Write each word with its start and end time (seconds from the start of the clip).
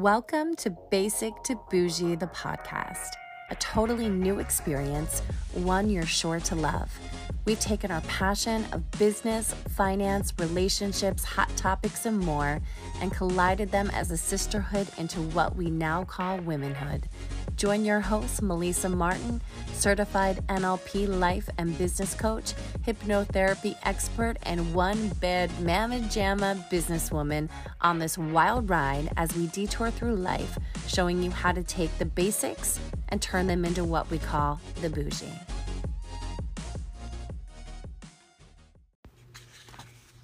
Welcome 0.00 0.56
to 0.56 0.70
Basic 0.90 1.40
to 1.44 1.54
Bougie, 1.70 2.16
the 2.16 2.26
podcast, 2.26 3.10
a 3.50 3.54
totally 3.54 4.08
new 4.08 4.40
experience, 4.40 5.20
one 5.52 5.88
you're 5.88 6.04
sure 6.04 6.40
to 6.40 6.56
love. 6.56 6.90
We've 7.44 7.60
taken 7.60 7.92
our 7.92 8.00
passion 8.00 8.66
of 8.72 8.90
business, 8.98 9.54
finance, 9.76 10.34
relationships, 10.36 11.22
hot 11.22 11.48
topics, 11.56 12.06
and 12.06 12.18
more 12.18 12.60
and 13.00 13.12
collided 13.12 13.70
them 13.70 13.88
as 13.94 14.10
a 14.10 14.16
sisterhood 14.16 14.88
into 14.98 15.20
what 15.20 15.54
we 15.54 15.70
now 15.70 16.02
call 16.02 16.38
womenhood. 16.38 17.08
Join 17.56 17.84
your 17.84 18.00
host, 18.00 18.42
Melissa 18.42 18.88
Martin, 18.88 19.40
certified 19.74 20.44
NLP 20.48 21.06
life 21.08 21.48
and 21.56 21.76
business 21.78 22.12
coach, 22.12 22.52
hypnotherapy 22.84 23.76
expert, 23.84 24.38
and 24.42 24.74
one 24.74 25.08
bed 25.20 25.52
mamma 25.60 26.00
jamma 26.00 26.68
businesswoman 26.68 27.48
on 27.80 28.00
this 28.00 28.18
wild 28.18 28.68
ride 28.68 29.12
as 29.16 29.36
we 29.36 29.46
detour 29.46 29.92
through 29.92 30.16
life, 30.16 30.58
showing 30.88 31.22
you 31.22 31.30
how 31.30 31.52
to 31.52 31.62
take 31.62 31.96
the 31.98 32.04
basics 32.04 32.80
and 33.08 33.22
turn 33.22 33.46
them 33.46 33.64
into 33.64 33.84
what 33.84 34.10
we 34.10 34.18
call 34.18 34.60
the 34.80 34.90
bougie. 34.90 35.32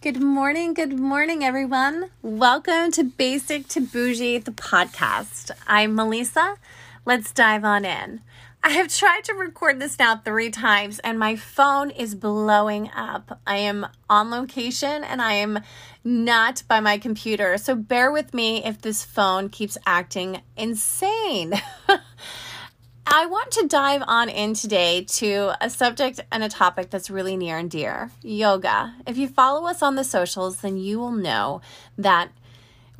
Good 0.02 0.21
morning, 0.21 0.74
good 0.74 0.99
morning, 0.99 1.45
everyone. 1.45 2.10
Welcome 2.23 2.91
to 2.93 3.05
Basic 3.05 3.69
to 3.69 3.80
Bougie, 3.80 4.38
the 4.38 4.51
podcast. 4.51 5.51
I'm 5.69 5.95
Melissa. 5.95 6.57
Let's 7.06 7.32
dive 7.32 7.64
on 7.64 7.84
in. 7.84 8.20
I 8.62 8.70
have 8.70 8.95
tried 8.95 9.24
to 9.24 9.32
record 9.32 9.80
this 9.80 9.98
now 9.98 10.18
three 10.18 10.50
times 10.50 10.98
and 10.98 11.18
my 11.18 11.34
phone 11.34 11.90
is 11.90 12.14
blowing 12.14 12.90
up. 12.95 13.40
I 13.46 13.56
am 13.56 13.86
on 14.10 14.30
location 14.30 15.02
and 15.02 15.23
I 15.23 15.32
am 15.34 15.60
not 16.04 16.62
by 16.68 16.80
my 16.80 16.98
computer. 16.98 17.56
So 17.56 17.74
bear 17.74 18.12
with 18.12 18.34
me 18.34 18.62
if 18.62 18.82
this 18.82 19.02
phone 19.02 19.48
keeps 19.48 19.78
acting 19.86 20.42
insane. 20.59 21.54
I 23.06 23.26
want 23.26 23.51
to 23.52 23.66
dive 23.66 24.02
on 24.07 24.29
in 24.29 24.52
today 24.52 25.04
to 25.04 25.52
a 25.60 25.70
subject 25.70 26.20
and 26.30 26.45
a 26.45 26.48
topic 26.48 26.90
that's 26.90 27.10
really 27.10 27.37
near 27.37 27.57
and 27.57 27.70
dear 27.70 28.10
yoga. 28.23 28.95
If 29.07 29.16
you 29.16 29.26
follow 29.26 29.66
us 29.66 29.82
on 29.82 29.95
the 29.95 30.04
socials, 30.04 30.59
then 30.59 30.76
you 30.76 30.98
will 30.98 31.12
know 31.12 31.62
that 31.96 32.30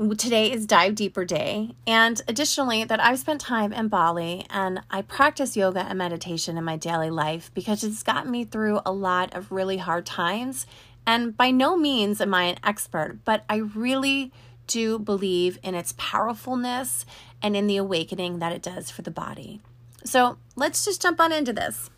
today 0.09 0.51
is 0.51 0.67
Dive 0.67 0.95
Deeper 0.95 1.27
Day. 1.27 1.75
And 1.87 2.23
additionally, 2.27 2.85
that 2.85 3.01
I've 3.01 3.19
spent 3.19 3.43
time 3.43 3.71
in 3.71 3.89
Bali 3.89 4.47
and 4.49 4.81
I 4.91 5.03
practice 5.03 5.59
yoga 5.59 5.81
and 5.81 5.99
meditation 5.99 6.57
in 6.57 6.65
my 6.65 6.77
daily 6.77 7.11
life 7.11 7.51
because 7.53 7.85
it's 7.85 8.03
gotten 8.03 8.31
me 8.31 8.45
through 8.45 8.81
a 8.87 8.93
lot 8.93 9.35
of 9.35 9.53
really 9.53 9.77
hard 9.77 10.07
times. 10.07 10.67
And 11.07 11.37
by 11.37 11.51
no 11.51 11.77
means 11.77 12.19
am 12.23 12.33
I 12.33 12.45
an 12.45 12.57
expert, 12.65 13.19
but 13.27 13.45
I 13.49 13.57
really 13.57 14.33
do 14.67 14.99
believe 14.99 15.59
in 15.63 15.75
its 15.75 15.95
powerfulness 15.99 17.05
and 17.43 17.55
in 17.55 17.67
the 17.67 17.77
awakening 17.77 18.39
that 18.39 18.53
it 18.53 18.63
does 18.63 18.91
for 18.91 19.03
the 19.03 19.11
body. 19.11 19.61
So 20.03 20.39
let's 20.57 20.83
just 20.83 21.03
jump 21.03 21.21
on 21.21 21.31
into 21.31 21.53
this. 21.53 21.91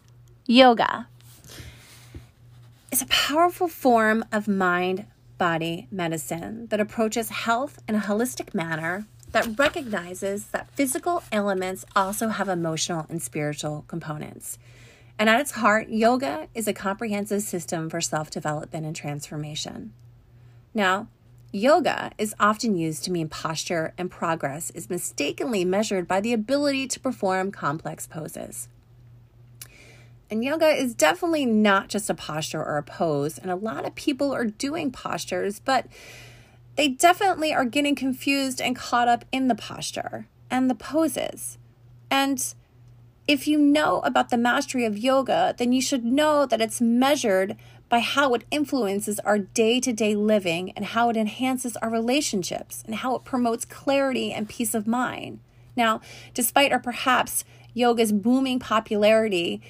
Yoga 0.47 1.07
is 2.91 3.01
a 3.01 3.07
powerful 3.07 3.69
form 3.69 4.25
of 4.33 4.49
mind 4.49 5.07
body 5.43 5.89
medicine 5.91 6.69
that 6.69 6.79
approaches 6.79 7.29
health 7.29 7.83
in 7.89 7.97
a 7.97 7.99
holistic 7.99 8.55
manner 8.55 9.07
that 9.33 9.59
recognizes 9.59 10.47
that 10.53 10.71
physical 10.71 11.21
elements 11.33 11.85
also 11.97 12.29
have 12.29 12.49
emotional 12.49 13.07
and 13.09 13.21
spiritual 13.21 13.85
components. 13.89 14.57
And 15.19 15.29
at 15.29 15.41
its 15.41 15.51
heart, 15.51 15.89
yoga 15.89 16.47
is 16.55 16.69
a 16.69 16.73
comprehensive 16.73 17.43
system 17.43 17.91
for 17.91 18.01
self 18.01 18.31
development 18.31 18.87
and 18.87 18.95
transformation. 18.95 19.93
Now, 20.75 21.09
Yoga 21.55 22.13
is 22.17 22.37
often 22.41 22.77
used 22.77 23.03
to 23.05 23.13
mean 23.13 23.29
posture, 23.29 23.93
and 23.99 24.11
progress 24.11 24.71
is 24.71 24.89
mistakenly 24.89 25.65
measured 25.65 26.07
by 26.09 26.21
the 26.21 26.33
ability 26.33 26.87
to 26.87 27.01
perform 27.01 27.51
complex 27.51 28.07
poses. 28.07 28.69
And 30.33 30.43
yoga 30.43 30.69
is 30.69 30.95
definitely 30.95 31.45
not 31.45 31.91
just 31.91 32.09
a 32.09 32.15
posture 32.15 32.65
or 32.65 32.79
a 32.79 32.83
pose, 32.83 33.37
and 33.37 33.51
a 33.51 33.55
lot 33.55 33.85
of 33.85 33.95
people 33.95 34.33
are 34.33 34.47
doing 34.47 34.91
postures, 34.91 35.61
but 35.61 35.87
they 36.77 36.89
definitely 36.89 37.53
are 37.53 37.67
getting 37.67 37.95
confused 37.95 38.59
and 38.59 38.75
caught 38.75 39.09
up 39.09 39.27
in 39.31 39.49
the 39.49 39.55
posture 39.55 40.29
and 40.51 40.71
the 40.71 40.75
poses. 40.75 41.59
And 42.11 42.43
if 43.29 43.47
you 43.47 43.59
know 43.59 44.01
about 44.07 44.31
the 44.31 44.39
mastery 44.39 44.87
of 44.87 44.97
yoga, 44.97 45.55
then 45.59 45.75
you 45.75 45.83
should 45.83 46.03
know 46.03 46.47
that 46.47 46.63
it's 46.63 46.81
measured 46.81 47.55
by 47.91 47.99
how 47.99 48.33
it 48.33 48.45
influences 48.51 49.21
our 49.21 49.37
day 49.37 49.81
to 49.81 49.93
day 49.93 50.15
living 50.15 50.71
and 50.71 50.87
how 50.87 51.11
it 51.11 51.17
enhances 51.19 51.77
our 51.77 51.91
relationships 51.91 52.83
and 52.87 52.95
how 52.95 53.15
it 53.17 53.25
promotes 53.25 53.67
clarity 53.67 54.33
and 54.33 54.49
peace 54.49 54.73
of 54.73 54.87
mind. 54.87 55.41
Now, 55.77 56.01
despite 56.33 56.73
or 56.73 56.79
perhaps 56.79 57.45
yoga's 57.75 58.13
booming 58.13 58.61
popularity 58.61 59.61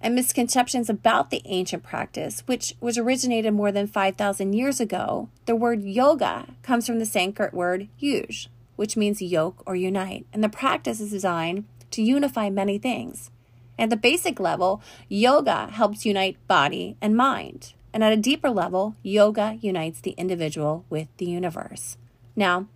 and 0.00 0.14
misconceptions 0.14 0.88
about 0.88 1.30
the 1.30 1.42
ancient 1.44 1.82
practice, 1.82 2.42
which 2.46 2.74
was 2.80 2.98
originated 2.98 3.52
more 3.52 3.72
than 3.72 3.86
5,000 3.86 4.52
years 4.52 4.80
ago, 4.80 5.28
the 5.46 5.56
word 5.56 5.82
yoga 5.82 6.46
comes 6.62 6.86
from 6.86 6.98
the 6.98 7.06
Sanskrit 7.06 7.52
word 7.52 7.88
yuj, 8.00 8.48
which 8.76 8.96
means 8.96 9.20
yoke 9.20 9.62
or 9.66 9.74
unite, 9.74 10.26
and 10.32 10.42
the 10.42 10.48
practice 10.48 11.00
is 11.00 11.10
designed 11.10 11.64
to 11.90 12.02
unify 12.02 12.48
many 12.48 12.78
things. 12.78 13.30
At 13.78 13.90
the 13.90 13.96
basic 13.96 14.40
level, 14.40 14.82
yoga 15.08 15.68
helps 15.72 16.04
unite 16.04 16.36
body 16.48 16.96
and 17.00 17.16
mind. 17.16 17.74
And 17.92 18.04
at 18.04 18.12
a 18.12 18.16
deeper 18.16 18.50
level, 18.50 18.96
yoga 19.02 19.58
unites 19.60 20.00
the 20.00 20.10
individual 20.12 20.84
with 20.90 21.08
the 21.16 21.26
universe. 21.26 21.96
Now, 22.36 22.66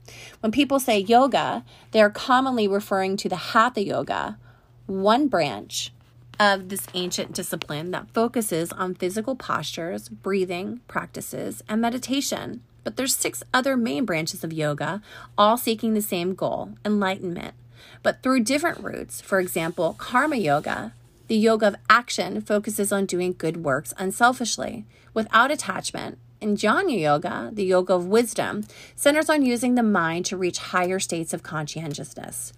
when 0.40 0.50
people 0.50 0.80
say 0.80 0.98
yoga, 0.98 1.64
they 1.92 2.00
are 2.00 2.10
commonly 2.10 2.66
referring 2.66 3.16
to 3.18 3.28
the 3.28 3.36
Hatha 3.36 3.84
Yoga, 3.84 4.38
one 4.86 5.28
branch 5.28 5.92
of 6.42 6.68
this 6.68 6.86
ancient 6.94 7.32
discipline 7.32 7.92
that 7.92 8.10
focuses 8.12 8.72
on 8.72 8.94
physical 8.94 9.36
postures, 9.36 10.08
breathing 10.08 10.80
practices, 10.88 11.62
and 11.68 11.80
meditation. 11.80 12.62
But 12.82 12.96
there's 12.96 13.14
six 13.14 13.44
other 13.54 13.76
main 13.76 14.04
branches 14.04 14.42
of 14.42 14.52
yoga, 14.52 15.02
all 15.38 15.56
seeking 15.56 15.94
the 15.94 16.02
same 16.02 16.34
goal, 16.34 16.70
enlightenment 16.84 17.54
but 18.02 18.22
through 18.22 18.40
different 18.40 18.82
routes. 18.82 19.20
For 19.20 19.40
example, 19.40 19.94
karma 19.98 20.36
yoga, 20.36 20.92
the 21.28 21.36
yoga 21.36 21.68
of 21.68 21.76
action, 21.88 22.40
focuses 22.40 22.92
on 22.92 23.06
doing 23.06 23.34
good 23.36 23.64
works 23.64 23.94
unselfishly, 23.98 24.84
without 25.14 25.50
attachment. 25.50 26.18
And 26.40 26.58
Jnana 26.58 26.98
Yoga, 27.00 27.50
the 27.52 27.64
yoga 27.64 27.94
of 27.94 28.06
wisdom, 28.06 28.64
centers 28.96 29.30
on 29.30 29.44
using 29.44 29.76
the 29.76 29.82
mind 29.84 30.26
to 30.26 30.36
reach 30.36 30.58
higher 30.58 30.98
states 30.98 31.32
of 31.32 31.44
conscientiousness. 31.44 32.52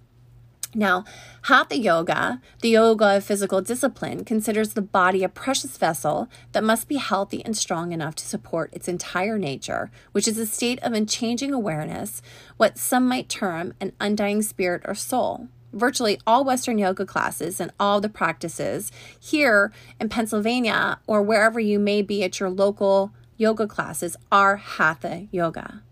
Now, 0.77 1.05
Hatha 1.43 1.77
Yoga, 1.77 2.41
the 2.59 2.71
yoga 2.71 3.15
of 3.15 3.23
physical 3.23 3.61
discipline, 3.61 4.25
considers 4.25 4.73
the 4.73 4.81
body 4.81 5.23
a 5.23 5.29
precious 5.29 5.77
vessel 5.77 6.27
that 6.51 6.65
must 6.65 6.89
be 6.89 6.97
healthy 6.97 7.43
and 7.45 7.55
strong 7.55 7.93
enough 7.93 8.13
to 8.15 8.25
support 8.25 8.73
its 8.73 8.89
entire 8.89 9.37
nature, 9.37 9.89
which 10.11 10.27
is 10.27 10.37
a 10.37 10.45
state 10.45 10.79
of 10.83 10.91
unchanging 10.91 11.53
awareness, 11.53 12.21
what 12.57 12.77
some 12.77 13.07
might 13.07 13.29
term 13.29 13.73
an 13.79 13.93
undying 14.01 14.41
spirit 14.41 14.81
or 14.85 14.95
soul. 14.95 15.47
Virtually 15.71 16.19
all 16.27 16.43
Western 16.43 16.77
yoga 16.77 17.05
classes 17.05 17.61
and 17.61 17.71
all 17.79 18.01
the 18.01 18.09
practices 18.09 18.91
here 19.17 19.71
in 19.97 20.09
Pennsylvania 20.09 20.99
or 21.07 21.21
wherever 21.21 21.59
you 21.59 21.79
may 21.79 22.01
be 22.01 22.21
at 22.21 22.41
your 22.41 22.49
local 22.49 23.13
yoga 23.37 23.65
classes 23.65 24.17
are 24.29 24.57
Hatha 24.57 25.27
Yoga. 25.31 25.83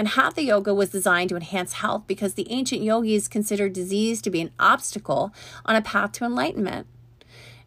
And 0.00 0.08
Hatha 0.08 0.42
Yoga 0.42 0.72
was 0.72 0.88
designed 0.88 1.28
to 1.28 1.36
enhance 1.36 1.74
health 1.74 2.04
because 2.06 2.32
the 2.32 2.50
ancient 2.50 2.80
yogis 2.80 3.28
considered 3.28 3.74
disease 3.74 4.22
to 4.22 4.30
be 4.30 4.40
an 4.40 4.50
obstacle 4.58 5.34
on 5.66 5.76
a 5.76 5.82
path 5.82 6.12
to 6.12 6.24
enlightenment. 6.24 6.86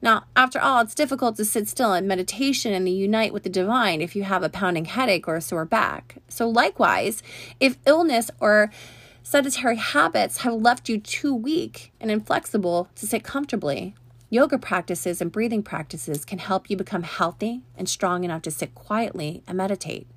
Now, 0.02 0.24
after 0.36 0.60
all, 0.60 0.82
it's 0.82 0.96
difficult 0.96 1.36
to 1.36 1.46
sit 1.46 1.68
still 1.68 1.94
in 1.94 2.08
meditation 2.08 2.74
and 2.74 2.90
unite 2.90 3.34
with 3.34 3.44
the 3.44 3.52
divine 3.52 4.02
if 4.02 4.16
you 4.16 4.24
have 4.24 4.42
a 4.42 4.50
pounding 4.50 4.86
headache 4.86 5.28
or 5.28 5.36
a 5.36 5.42
sore 5.42 5.64
back. 5.64 6.16
So, 6.28 6.50
likewise, 6.50 7.22
if 7.60 7.78
illness 7.86 8.32
or 8.40 8.72
sedentary 9.22 9.76
habits 9.76 10.38
have 10.38 10.56
left 10.56 10.90
you 10.90 11.00
too 11.00 11.36
weak 11.36 11.94
and 12.02 12.10
inflexible 12.10 12.90
to 12.96 13.06
sit 13.06 13.24
comfortably, 13.24 13.94
yoga 14.32 14.58
practices 14.58 15.22
and 15.22 15.32
breathing 15.32 15.62
practices 15.62 16.26
can 16.26 16.40
help 16.40 16.68
you 16.68 16.78
become 16.78 17.04
healthy 17.04 17.62
and 17.78 17.88
strong 17.88 18.24
enough 18.24 18.42
to 18.42 18.50
sit 18.50 18.74
quietly 18.74 19.44
and 19.46 19.56
meditate. 19.56 20.08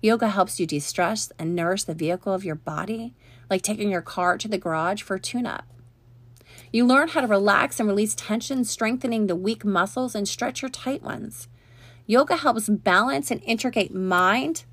Yoga 0.00 0.28
helps 0.28 0.60
you 0.60 0.66
de 0.66 0.78
stress 0.78 1.32
and 1.38 1.56
nourish 1.56 1.84
the 1.84 1.94
vehicle 1.94 2.32
of 2.32 2.44
your 2.44 2.54
body, 2.54 3.14
like 3.50 3.62
taking 3.62 3.90
your 3.90 4.02
car 4.02 4.38
to 4.38 4.48
the 4.48 4.58
garage 4.58 5.02
for 5.02 5.16
a 5.16 5.20
tune 5.20 5.46
up. 5.46 5.64
You 6.72 6.86
learn 6.86 7.08
how 7.08 7.22
to 7.22 7.26
relax 7.26 7.80
and 7.80 7.88
release 7.88 8.14
tension, 8.14 8.64
strengthening 8.64 9.26
the 9.26 9.36
weak 9.36 9.64
muscles 9.64 10.14
and 10.14 10.28
stretch 10.28 10.62
your 10.62 10.68
tight 10.68 11.02
ones. 11.02 11.48
Yoga 12.06 12.36
helps 12.36 12.68
balance 12.68 13.30
and 13.30 13.42
integrate 13.44 13.94
mind, 13.94 14.64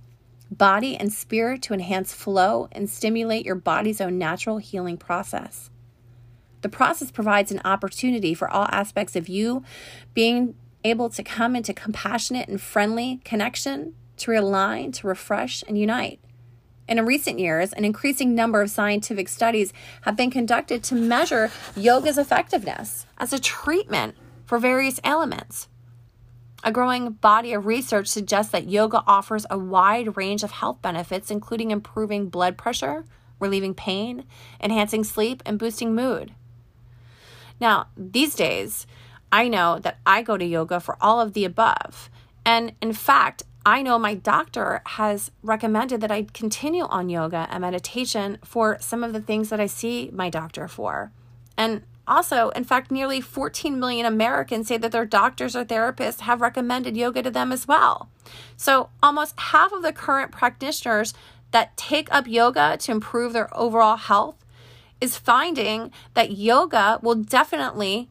body, 0.51 0.95
and 0.95 1.11
spirit 1.11 1.61
to 1.63 1.73
enhance 1.73 2.13
flow 2.13 2.67
and 2.71 2.89
stimulate 2.89 3.45
your 3.45 3.55
body's 3.55 3.99
own 3.99 4.17
natural 4.17 4.57
healing 4.57 4.97
process. 4.97 5.69
The 6.61 6.69
process 6.69 7.11
provides 7.11 7.51
an 7.51 7.61
opportunity 7.65 8.33
for 8.33 8.49
all 8.49 8.67
aspects 8.71 9.15
of 9.15 9.27
you 9.27 9.63
being 10.13 10.55
able 10.83 11.09
to 11.09 11.23
come 11.23 11.55
into 11.55 11.73
compassionate 11.73 12.47
and 12.47 12.61
friendly 12.61 13.21
connection 13.23 13.95
to 14.17 14.31
realign, 14.31 14.93
to 14.93 15.07
refresh, 15.07 15.63
and 15.67 15.77
unite. 15.77 16.19
And 16.87 16.99
in 16.99 17.05
recent 17.05 17.39
years, 17.39 17.73
an 17.73 17.83
increasing 17.83 18.35
number 18.35 18.61
of 18.61 18.69
scientific 18.69 19.27
studies 19.27 19.73
have 20.01 20.15
been 20.15 20.29
conducted 20.29 20.83
to 20.83 20.95
measure 20.95 21.51
yoga's 21.75 22.17
effectiveness 22.17 23.05
as 23.17 23.33
a 23.33 23.39
treatment 23.39 24.15
for 24.45 24.59
various 24.59 24.99
ailments. 25.03 25.67
A 26.63 26.71
growing 26.71 27.11
body 27.11 27.53
of 27.53 27.65
research 27.65 28.07
suggests 28.07 28.51
that 28.51 28.69
yoga 28.69 29.03
offers 29.05 29.45
a 29.49 29.57
wide 29.57 30.17
range 30.17 30.43
of 30.43 30.51
health 30.51 30.81
benefits, 30.81 31.29
including 31.29 31.71
improving 31.71 32.29
blood 32.29 32.57
pressure, 32.57 33.05
relieving 33.39 33.73
pain, 33.73 34.25
enhancing 34.61 35.03
sleep, 35.03 35.43
and 35.45 35.59
boosting 35.59 35.93
mood. 35.93 36.33
Now, 37.59 37.87
these 37.95 38.35
days, 38.35 38.87
I 39.31 39.47
know 39.47 39.79
that 39.79 39.99
I 40.05 40.21
go 40.21 40.37
to 40.37 40.45
yoga 40.45 40.79
for 40.79 40.97
all 41.01 41.19
of 41.21 41.33
the 41.33 41.45
above. 41.45 42.09
And 42.45 42.73
in 42.81 42.93
fact, 42.93 43.43
I 43.65 43.81
know 43.81 43.97
my 43.97 44.13
doctor 44.13 44.81
has 44.85 45.31
recommended 45.41 45.99
that 46.01 46.11
I 46.11 46.27
continue 46.33 46.83
on 46.83 47.09
yoga 47.09 47.47
and 47.49 47.61
meditation 47.61 48.37
for 48.43 48.77
some 48.79 49.03
of 49.03 49.11
the 49.11 49.21
things 49.21 49.49
that 49.49 49.59
I 49.59 49.65
see 49.65 50.11
my 50.13 50.29
doctor 50.29 50.67
for. 50.67 51.11
And 51.57 51.81
also, 52.07 52.49
in 52.49 52.63
fact, 52.63 52.91
nearly 52.91 53.21
14 53.21 53.79
million 53.79 54.05
Americans 54.05 54.67
say 54.67 54.77
that 54.77 54.91
their 54.91 55.07
doctors 55.07 55.55
or 55.55 55.65
therapists 55.65 56.19
have 56.19 56.41
recommended 56.41 56.95
yoga 56.95 57.23
to 57.23 57.31
them 57.31 57.51
as 57.51 57.67
well. 57.67 58.09
So, 58.55 58.89
almost 59.01 59.39
half 59.39 59.71
of 59.71 59.81
the 59.81 59.91
current 59.93 60.31
practitioners 60.31 61.15
that 61.49 61.75
take 61.75 62.13
up 62.13 62.27
yoga 62.27 62.77
to 62.77 62.91
improve 62.91 63.33
their 63.33 63.55
overall 63.57 63.97
health 63.97 64.45
is 65.01 65.17
finding 65.17 65.91
that 66.13 66.37
yoga 66.37 66.99
will 67.01 67.15
definitely 67.15 68.09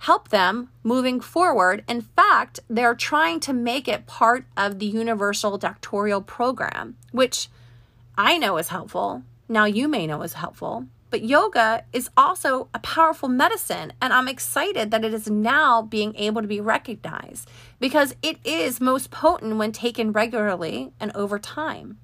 help 0.00 0.28
them 0.28 0.70
moving 0.82 1.20
forward. 1.20 1.84
In 1.86 2.00
fact, 2.00 2.60
they're 2.68 2.94
trying 2.94 3.38
to 3.40 3.52
make 3.52 3.86
it 3.86 4.06
part 4.06 4.44
of 4.56 4.78
the 4.78 4.86
universal 4.86 5.58
doctoral 5.58 6.22
program, 6.22 6.96
which 7.12 7.48
I 8.16 8.38
know 8.38 8.56
is 8.56 8.68
helpful. 8.68 9.22
Now, 9.48 9.66
you 9.66 9.88
may 9.88 10.06
know 10.06 10.22
is 10.22 10.34
helpful. 10.34 10.86
But 11.10 11.24
yoga 11.24 11.84
is 11.92 12.08
also 12.16 12.68
a 12.72 12.78
powerful 12.78 13.28
medicine, 13.28 13.92
and 14.00 14.12
I'm 14.12 14.28
excited 14.28 14.90
that 14.90 15.04
it 15.04 15.12
is 15.12 15.28
now 15.28 15.82
being 15.82 16.14
able 16.16 16.40
to 16.40 16.48
be 16.48 16.60
recognized 16.60 17.50
because 17.80 18.14
it 18.22 18.38
is 18.44 18.80
most 18.80 19.10
potent 19.10 19.56
when 19.56 19.72
taken 19.72 20.12
regularly 20.12 20.92
and 21.00 21.10
over 21.16 21.38
time. 21.38 21.98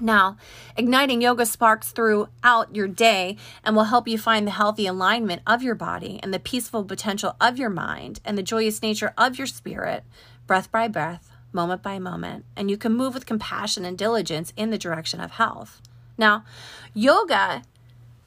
Now, 0.00 0.36
igniting 0.76 1.22
yoga 1.22 1.46
sparks 1.46 1.90
throughout 1.90 2.74
your 2.74 2.88
day 2.88 3.36
and 3.64 3.74
will 3.74 3.84
help 3.84 4.06
you 4.06 4.18
find 4.18 4.46
the 4.46 4.52
healthy 4.52 4.86
alignment 4.86 5.42
of 5.46 5.62
your 5.62 5.74
body 5.74 6.20
and 6.22 6.34
the 6.34 6.38
peaceful 6.38 6.84
potential 6.84 7.34
of 7.40 7.58
your 7.58 7.70
mind 7.70 8.20
and 8.24 8.36
the 8.36 8.42
joyous 8.42 8.82
nature 8.82 9.14
of 9.16 9.38
your 9.38 9.46
spirit, 9.46 10.04
breath 10.46 10.70
by 10.70 10.86
breath, 10.86 11.30
moment 11.50 11.82
by 11.82 11.98
moment, 11.98 12.44
and 12.56 12.70
you 12.70 12.76
can 12.76 12.92
move 12.92 13.14
with 13.14 13.24
compassion 13.24 13.86
and 13.86 13.96
diligence 13.96 14.52
in 14.56 14.70
the 14.70 14.78
direction 14.78 15.20
of 15.20 15.32
health. 15.32 15.80
Now, 16.18 16.44
yoga 16.92 17.62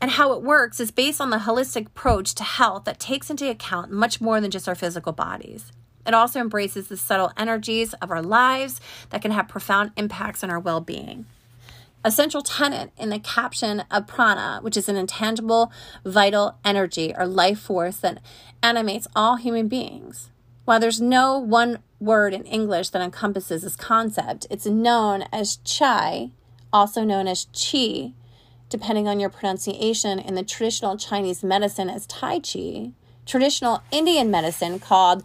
and 0.01 0.11
how 0.11 0.33
it 0.33 0.41
works 0.41 0.79
is 0.79 0.91
based 0.91 1.21
on 1.21 1.29
the 1.29 1.37
holistic 1.37 1.87
approach 1.87 2.33
to 2.35 2.43
health 2.43 2.85
that 2.85 2.99
takes 2.99 3.29
into 3.29 3.49
account 3.49 3.91
much 3.91 4.19
more 4.19 4.41
than 4.41 4.49
just 4.49 4.67
our 4.67 4.75
physical 4.75 5.11
bodies. 5.11 5.71
It 6.07 6.13
also 6.13 6.39
embraces 6.39 6.87
the 6.87 6.97
subtle 6.97 7.31
energies 7.37 7.93
of 7.95 8.09
our 8.09 8.21
lives 8.21 8.81
that 9.09 9.21
can 9.21 9.31
have 9.31 9.47
profound 9.47 9.91
impacts 9.97 10.43
on 10.43 10.49
our 10.49 10.59
well 10.59 10.81
being. 10.81 11.25
A 12.03 12.11
central 12.11 12.43
tenet 12.43 12.91
in 12.97 13.09
the 13.09 13.19
caption 13.19 13.83
of 13.91 14.07
prana, 14.07 14.59
which 14.61 14.77
is 14.77 14.87
an 14.87 14.95
intangible, 14.95 15.71
vital 16.05 16.57
energy 16.63 17.13
or 17.17 17.27
life 17.27 17.59
force 17.59 17.97
that 17.97 18.21
animates 18.63 19.07
all 19.15 19.35
human 19.35 19.67
beings. 19.67 20.31
While 20.63 20.79
there's 20.79 21.01
no 21.01 21.37
one 21.37 21.79
word 21.99 22.33
in 22.33 22.45
English 22.45 22.89
that 22.89 23.01
encompasses 23.01 23.63
this 23.63 23.75
concept, 23.75 24.47
it's 24.49 24.65
known 24.65 25.25
as 25.33 25.57
chai, 25.57 26.31
also 26.71 27.03
known 27.03 27.27
as 27.27 27.47
qi, 27.47 28.13
depending 28.69 29.07
on 29.07 29.19
your 29.19 29.29
pronunciation 29.29 30.19
in 30.19 30.35
the 30.35 30.43
traditional 30.43 30.95
Chinese 30.95 31.43
medicine 31.43 31.89
as 31.89 32.05
Tai 32.05 32.39
Chi, 32.39 32.91
traditional 33.25 33.83
Indian 33.91 34.31
medicine 34.31 34.79
called 34.79 35.23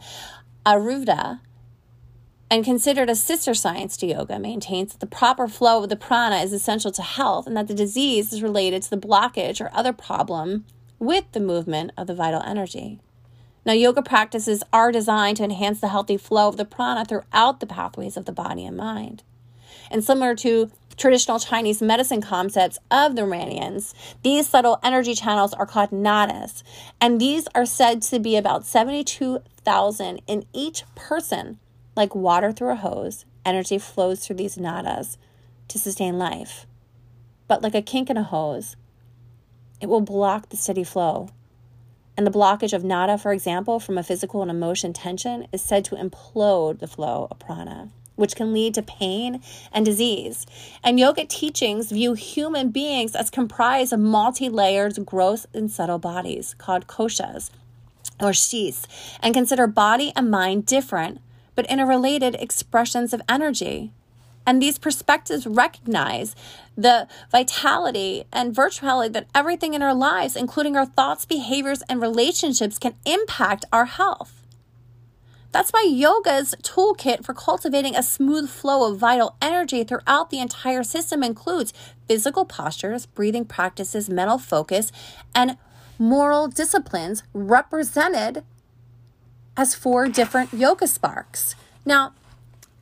Ayurveda, 0.67 1.41
and 2.55 2.65
considered 2.65 3.11
a 3.11 3.17
sister 3.17 3.53
science 3.53 3.97
to 3.97 4.07
yoga, 4.07 4.39
maintains 4.39 4.93
that 4.93 5.01
the 5.01 5.09
proper 5.09 5.49
flow 5.49 5.83
of 5.83 5.89
the 5.89 5.97
prana 5.97 6.37
is 6.37 6.53
essential 6.53 6.93
to 6.93 7.03
health 7.03 7.49
and 7.49 7.57
that 7.57 7.67
the 7.67 7.75
disease 7.75 8.33
is 8.33 8.45
related 8.45 8.81
to 8.81 8.91
the 8.91 8.97
blockage 8.97 9.61
or 9.61 9.75
other 9.75 9.93
problem 9.93 10.65
with 11.01 11.25
the 11.33 11.41
movement 11.41 11.91
of 11.97 12.07
the 12.07 12.15
vital 12.15 12.41
energy. 12.43 13.01
Now, 13.67 13.73
yoga 13.73 14.03
practices 14.03 14.63
are 14.73 14.93
designed 14.93 15.39
to 15.39 15.43
enhance 15.43 15.81
the 15.81 15.89
healthy 15.89 16.17
flow 16.17 16.47
of 16.47 16.57
the 16.57 16.65
prana 16.65 17.05
throughout 17.05 17.59
the 17.59 17.67
pathways 17.67 18.17
of 18.17 18.25
the 18.25 18.31
body 18.31 18.65
and 18.65 18.77
mind. 18.77 19.25
And 19.91 20.05
similar 20.05 20.37
to 20.37 20.71
traditional 20.97 21.41
Chinese 21.41 21.83
medicine 21.83 22.21
concepts 22.21 22.79
of 22.89 23.17
the 23.17 23.27
meridians, 23.27 23.97
these 24.23 24.49
subtle 24.49 24.79
energy 24.85 25.17
channels 25.17 25.55
are 25.55 25.67
called 25.67 25.91
nadas, 25.91 26.63
and 27.01 27.21
these 27.21 27.49
are 27.53 27.67
said 27.67 28.01
to 28.03 28.21
be 28.21 28.37
about 28.37 28.65
72,000 28.65 30.23
in 30.29 30.45
each 30.53 30.85
person 30.95 31.59
like 31.97 32.15
water 32.15 32.53
through 32.53 32.71
a 32.71 32.77
hose, 32.77 33.25
energy 33.45 33.79
flows 33.79 34.25
through 34.25 34.37
these 34.37 34.57
nadas 34.57 35.17
to 35.69 35.79
sustain 35.79 36.19
life. 36.19 36.67
But 37.47 37.63
like 37.63 37.75
a 37.75 37.83
kink 37.83 38.11
in 38.11 38.17
a 38.17 38.23
hose, 38.23 38.77
it 39.81 39.87
will 39.87 40.01
block 40.01 40.49
the 40.49 40.57
steady 40.57 40.85
flow. 40.85 41.29
And 42.17 42.27
the 42.27 42.31
blockage 42.31 42.73
of 42.73 42.85
nada, 42.85 43.19
for 43.19 43.33
example, 43.33 43.81
from 43.81 43.99
a 43.99 44.03
physical 44.03 44.41
and 44.41 44.51
emotion 44.51 44.93
tension, 44.93 45.47
is 45.53 45.63
said 45.63 45.85
to 45.87 45.97
implode 45.97 46.79
the 46.79 46.87
flow 46.87 47.27
of 47.31 47.41
prana, 47.41 47.91
which 48.15 48.37
can 48.37 48.53
lead 48.53 48.75
to 48.75 48.83
pain 48.83 49.43
and 49.73 49.85
disease. 49.85 50.47
And 50.83 51.01
yoga 51.01 51.25
teachings 51.25 51.91
view 51.91 52.15
human 52.15 52.71
beings 52.71 53.17
as 53.17 53.31
comprised 53.31 53.93
of 53.93 53.99
multi 54.01 54.49
layered, 54.49 55.05
gross 55.05 55.47
and 55.53 55.71
subtle 55.71 55.99
bodies 55.99 56.55
called 56.57 56.87
koshas 56.87 57.51
or 58.21 58.33
sheaths 58.33 58.87
and 59.21 59.35
consider 59.35 59.67
body 59.67 60.13
and 60.15 60.31
mind 60.31 60.67
different 60.67 61.21
but 61.55 61.67
interrelated 61.67 62.35
expressions 62.37 63.13
of 63.13 63.23
energy. 63.29 63.93
And 64.47 64.61
these 64.61 64.79
perspectives 64.79 65.47
recognize 65.47 66.37
the 66.77 67.09
vitality 67.31 68.25
and 68.33 68.55
virtuality 68.55 69.13
that 69.15 69.29
everything 69.35 69.75
in 69.75 69.83
our 69.83 69.95
lives, 69.95 70.37
including 70.37 70.77
our 70.77 70.87
thoughts, 70.87 71.25
behaviors, 71.25 71.83
and 71.89 72.01
relationships, 72.01 72.79
can 72.79 72.95
impact 73.07 73.65
our 73.73 73.87
health. 73.87 74.43
That's 75.55 75.71
why 75.71 75.87
yoga's 75.89 76.57
toolkit 76.63 77.25
for 77.25 77.33
cultivating 77.33 77.95
a 77.95 78.03
smooth 78.03 78.51
flow 78.51 78.91
of 78.91 78.99
vital 78.99 79.37
energy 79.41 79.85
throughout 79.85 80.31
the 80.31 80.41
entire 80.41 80.83
system 80.83 81.23
includes 81.23 81.73
physical 82.09 82.45
postures, 82.45 83.07
breathing 83.07 83.45
practices, 83.45 84.11
mental 84.11 84.39
focus, 84.39 84.91
and 85.33 85.57
moral 85.97 86.49
disciplines 86.49 87.23
represented 87.33 88.43
as 89.57 89.75
four 89.75 90.09
different 90.09 90.53
yoga 90.53 90.87
sparks. 90.87 91.55
Now, 91.85 92.15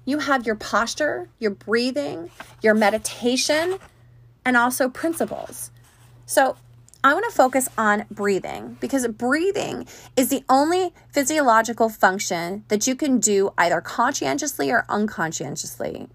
you 0.04 0.18
have 0.18 0.46
your 0.46 0.56
posture, 0.56 1.28
your 1.38 1.52
breathing, 1.52 2.30
your 2.60 2.74
meditation, 2.74 3.78
and 4.44 4.56
also 4.56 4.88
principles. 4.88 5.70
So, 6.26 6.56
I 7.04 7.14
want 7.14 7.24
to 7.28 7.36
focus 7.36 7.68
on 7.76 8.04
breathing 8.12 8.76
because 8.80 9.06
breathing 9.08 9.88
is 10.16 10.28
the 10.28 10.44
only 10.48 10.92
physiological 11.10 11.88
function 11.88 12.64
that 12.68 12.86
you 12.86 12.94
can 12.94 13.18
do 13.18 13.52
either 13.58 13.80
conscientiously 13.80 14.70
or 14.70 14.86
unconsciously. 14.88 16.06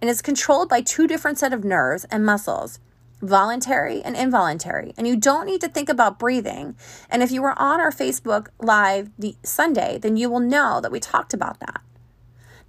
And 0.00 0.08
it's 0.08 0.22
controlled 0.22 0.68
by 0.68 0.80
two 0.80 1.08
different 1.08 1.38
set 1.38 1.52
of 1.52 1.64
nerves 1.64 2.04
and 2.04 2.24
muscles 2.24 2.78
voluntary 3.20 4.02
and 4.02 4.16
involuntary. 4.16 4.94
And 4.96 5.06
you 5.06 5.16
don't 5.16 5.46
need 5.46 5.60
to 5.62 5.68
think 5.68 5.88
about 5.88 6.18
breathing. 6.18 6.76
And 7.10 7.22
if 7.22 7.30
you 7.30 7.42
were 7.42 7.58
on 7.58 7.80
our 7.80 7.90
Facebook 7.90 8.48
Live 8.60 9.10
the 9.18 9.36
Sunday, 9.42 9.98
then 9.98 10.16
you 10.16 10.30
will 10.30 10.40
know 10.40 10.80
that 10.80 10.92
we 10.92 11.00
talked 11.00 11.34
about 11.34 11.60
that. 11.60 11.82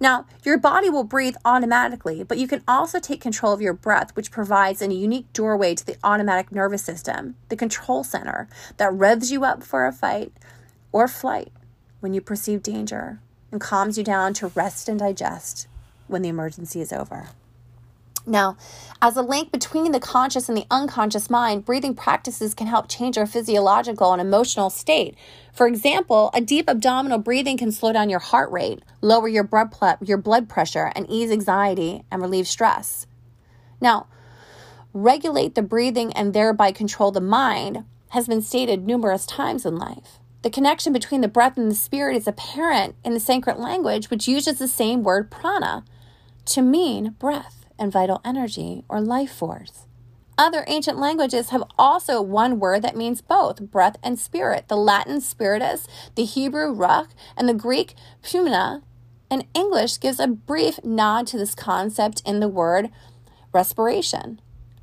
Now, 0.02 0.24
your 0.44 0.56
body 0.56 0.88
will 0.88 1.04
breathe 1.04 1.36
automatically, 1.44 2.24
but 2.24 2.38
you 2.38 2.48
can 2.48 2.62
also 2.66 2.98
take 2.98 3.20
control 3.20 3.52
of 3.52 3.60
your 3.60 3.74
breath, 3.74 4.16
which 4.16 4.30
provides 4.30 4.80
a 4.80 4.90
unique 4.90 5.30
doorway 5.34 5.74
to 5.74 5.84
the 5.84 5.98
automatic 6.02 6.50
nervous 6.50 6.82
system, 6.82 7.36
the 7.50 7.56
control 7.56 8.02
center 8.02 8.48
that 8.78 8.92
revs 8.94 9.30
you 9.30 9.44
up 9.44 9.62
for 9.62 9.86
a 9.86 9.92
fight 9.92 10.32
or 10.90 11.06
flight 11.06 11.52
when 12.00 12.14
you 12.14 12.22
perceive 12.22 12.62
danger 12.62 13.20
and 13.52 13.60
calms 13.60 13.98
you 13.98 14.04
down 14.04 14.32
to 14.32 14.46
rest 14.48 14.88
and 14.88 14.98
digest 14.98 15.68
when 16.06 16.22
the 16.22 16.30
emergency 16.30 16.80
is 16.80 16.94
over. 16.94 17.28
Now, 18.30 18.56
as 19.02 19.16
a 19.16 19.22
link 19.22 19.50
between 19.50 19.90
the 19.90 19.98
conscious 19.98 20.48
and 20.48 20.56
the 20.56 20.66
unconscious 20.70 21.28
mind, 21.28 21.64
breathing 21.64 21.96
practices 21.96 22.54
can 22.54 22.68
help 22.68 22.88
change 22.88 23.18
our 23.18 23.26
physiological 23.26 24.12
and 24.12 24.22
emotional 24.22 24.70
state. 24.70 25.16
For 25.52 25.66
example, 25.66 26.30
a 26.32 26.40
deep 26.40 26.68
abdominal 26.68 27.18
breathing 27.18 27.58
can 27.58 27.72
slow 27.72 27.92
down 27.92 28.08
your 28.08 28.20
heart 28.20 28.52
rate, 28.52 28.84
lower 29.00 29.26
your 29.26 29.42
blood, 29.42 29.98
your 30.00 30.16
blood 30.16 30.48
pressure, 30.48 30.92
and 30.94 31.10
ease 31.10 31.32
anxiety 31.32 32.04
and 32.08 32.22
relieve 32.22 32.46
stress. 32.46 33.08
Now, 33.80 34.06
regulate 34.94 35.56
the 35.56 35.62
breathing 35.62 36.12
and 36.12 36.32
thereby 36.32 36.70
control 36.70 37.10
the 37.10 37.20
mind 37.20 37.84
has 38.10 38.28
been 38.28 38.42
stated 38.42 38.86
numerous 38.86 39.26
times 39.26 39.66
in 39.66 39.76
life. 39.76 40.20
The 40.42 40.50
connection 40.50 40.92
between 40.92 41.20
the 41.20 41.28
breath 41.28 41.58
and 41.58 41.68
the 41.68 41.74
spirit 41.74 42.16
is 42.16 42.28
apparent 42.28 42.94
in 43.04 43.12
the 43.12 43.20
Sanskrit 43.20 43.58
language, 43.58 44.08
which 44.08 44.28
uses 44.28 44.58
the 44.58 44.68
same 44.68 45.02
word 45.02 45.32
prana 45.32 45.84
to 46.46 46.62
mean 46.62 47.16
breath 47.18 47.59
and 47.80 47.90
vital 47.90 48.20
energy 48.24 48.84
or 48.88 49.00
life 49.00 49.32
force. 49.32 49.86
Other 50.38 50.64
ancient 50.68 50.98
languages 50.98 51.50
have 51.50 51.64
also 51.78 52.22
one 52.22 52.60
word 52.60 52.82
that 52.82 52.96
means 52.96 53.20
both 53.20 53.70
breath 53.70 53.96
and 54.02 54.18
spirit. 54.18 54.68
The 54.68 54.76
Latin 54.76 55.20
spiritus, 55.20 55.86
the 56.14 56.24
Hebrew 56.24 56.74
ruach, 56.74 57.08
and 57.36 57.48
the 57.48 57.54
Greek 57.54 57.94
pneuma. 58.22 58.82
And 59.30 59.46
English 59.54 59.98
gives 59.98 60.18
a 60.18 60.26
brief 60.26 60.82
nod 60.82 61.26
to 61.28 61.38
this 61.38 61.54
concept 61.54 62.22
in 62.24 62.40
the 62.40 62.48
word 62.48 62.90
respiration. 63.52 64.40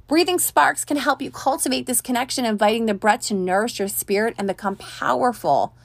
Breathing 0.08 0.40
sparks 0.40 0.86
can 0.86 0.98
help 0.98 1.22
you 1.22 1.32
cultivate 1.32 1.86
this 1.86 2.02
connection, 2.02 2.46
inviting 2.46 2.86
the 2.86 2.94
breath 2.94 3.22
to 3.24 3.34
nourish 3.34 3.80
your 3.80 3.88
spirit 3.88 4.36
and 4.38 4.48
become 4.48 4.76
powerful 4.76 5.76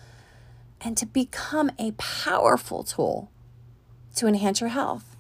and 0.81 0.97
to 0.97 1.07
become 1.07 1.71
a 1.79 1.93
powerful 1.93 2.85
tool 2.85 3.31
to 4.17 4.27
enhance 4.27 4.61
your 4.61 4.71
health. 4.71 5.12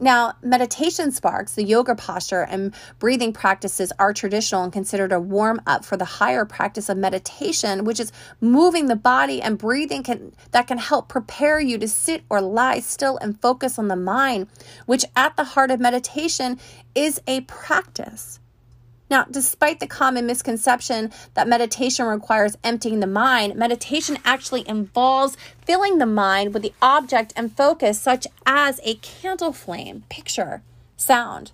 Now, 0.00 0.34
meditation 0.42 1.10
sparks, 1.10 1.54
the 1.54 1.64
yoga 1.64 1.96
posture 1.96 2.42
and 2.42 2.72
breathing 3.00 3.32
practices 3.32 3.92
are 3.98 4.12
traditional 4.12 4.62
and 4.62 4.72
considered 4.72 5.10
a 5.10 5.18
warm 5.18 5.60
up 5.66 5.84
for 5.84 5.96
the 5.96 6.04
higher 6.04 6.44
practice 6.44 6.88
of 6.88 6.96
meditation, 6.96 7.84
which 7.84 7.98
is 7.98 8.12
moving 8.40 8.86
the 8.86 8.94
body 8.94 9.42
and 9.42 9.58
breathing 9.58 10.04
can, 10.04 10.34
that 10.52 10.68
can 10.68 10.78
help 10.78 11.08
prepare 11.08 11.58
you 11.58 11.78
to 11.78 11.88
sit 11.88 12.22
or 12.30 12.40
lie 12.40 12.78
still 12.78 13.16
and 13.18 13.40
focus 13.40 13.76
on 13.76 13.88
the 13.88 13.96
mind, 13.96 14.46
which 14.86 15.04
at 15.16 15.36
the 15.36 15.44
heart 15.44 15.72
of 15.72 15.80
meditation 15.80 16.60
is 16.94 17.20
a 17.26 17.40
practice. 17.42 18.38
Now, 19.10 19.24
despite 19.30 19.80
the 19.80 19.86
common 19.86 20.26
misconception 20.26 21.10
that 21.34 21.48
meditation 21.48 22.06
requires 22.06 22.58
emptying 22.62 23.00
the 23.00 23.06
mind, 23.06 23.56
meditation 23.56 24.18
actually 24.24 24.68
involves 24.68 25.36
filling 25.64 25.98
the 25.98 26.06
mind 26.06 26.52
with 26.52 26.62
the 26.62 26.74
object 26.82 27.32
and 27.34 27.56
focus, 27.56 27.98
such 27.98 28.26
as 28.44 28.80
a 28.84 28.96
candle 28.96 29.52
flame, 29.52 30.04
picture, 30.10 30.62
sound, 30.96 31.52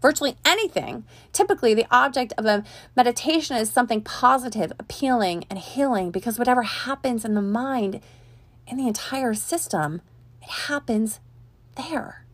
virtually 0.00 0.36
anything. 0.44 1.04
Typically, 1.32 1.74
the 1.74 1.86
object 1.90 2.32
of 2.38 2.46
a 2.46 2.64
meditation 2.96 3.56
is 3.56 3.70
something 3.70 4.00
positive, 4.00 4.72
appealing, 4.78 5.44
and 5.50 5.58
healing 5.58 6.10
because 6.10 6.38
whatever 6.38 6.62
happens 6.62 7.24
in 7.24 7.34
the 7.34 7.42
mind, 7.42 8.00
in 8.66 8.78
the 8.78 8.88
entire 8.88 9.34
system, 9.34 10.00
it 10.42 10.48
happens 10.48 11.20
there. 11.76 12.24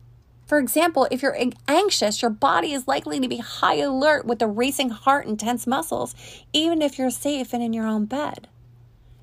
For 0.45 0.59
example, 0.59 1.07
if 1.09 1.23
you're 1.23 1.37
anxious, 1.67 2.21
your 2.21 2.29
body 2.29 2.71
is 2.73 2.87
likely 2.87 3.19
to 3.19 3.27
be 3.27 3.37
high 3.37 3.77
alert 3.77 4.25
with 4.25 4.41
a 4.41 4.47
racing 4.47 4.91
heart 4.91 5.25
and 5.25 5.39
tense 5.39 5.65
muscles, 5.65 6.13
even 6.53 6.81
if 6.81 6.99
you're 6.99 7.09
safe 7.09 7.51
and 7.53 7.63
in 7.63 7.73
your 7.73 7.87
own 7.87 8.05
bed. 8.05 8.47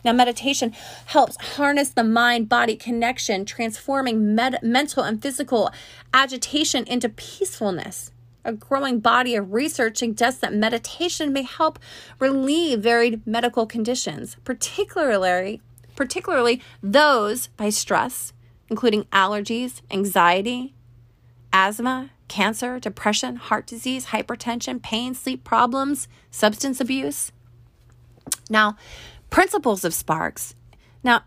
Now, 0.05 0.13
meditation 0.13 0.75
helps 1.07 1.37
harness 1.55 1.91
the 1.91 2.03
mind 2.03 2.49
body 2.49 2.75
connection, 2.75 3.45
transforming 3.45 4.35
med- 4.35 4.59
mental 4.63 5.05
and 5.05 5.23
physical 5.23 5.71
agitation 6.13 6.85
into 6.87 7.09
peacefulness. 7.09 8.11
A 8.45 8.53
growing 8.53 8.99
body 8.99 9.37
of 9.37 9.53
research 9.53 9.99
suggests 9.99 10.41
that 10.41 10.53
meditation 10.53 11.33
may 11.33 11.43
help 11.43 11.79
relieve 12.19 12.81
varied 12.81 13.25
medical 13.25 13.65
conditions, 13.65 14.37
particularly, 14.43 15.61
particularly 15.95 16.61
those 16.83 17.47
by 17.57 17.71
stress, 17.71 18.33
including 18.69 19.05
allergies, 19.13 19.83
anxiety, 19.93 20.75
asthma, 21.53 22.11
cancer, 22.29 22.81
depression, 22.81 23.37
heart 23.37 23.67
disease, 23.67 24.07
hypertension, 24.07 24.83
pain, 24.83 25.15
sleep 25.15 25.45
problems, 25.45 26.09
substance 26.31 26.81
abuse. 26.81 27.33
Now, 28.49 28.77
principles 29.31 29.85
of 29.85 29.95
sparks 29.95 30.55
now 31.03 31.23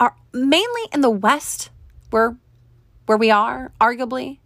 are 0.00 0.16
mainly 0.32 0.82
in 0.92 1.00
the 1.00 1.10
West 1.10 1.70
where 2.10 2.36
where 3.06 3.18
we 3.18 3.30
are, 3.30 3.70
arguably 3.80 4.38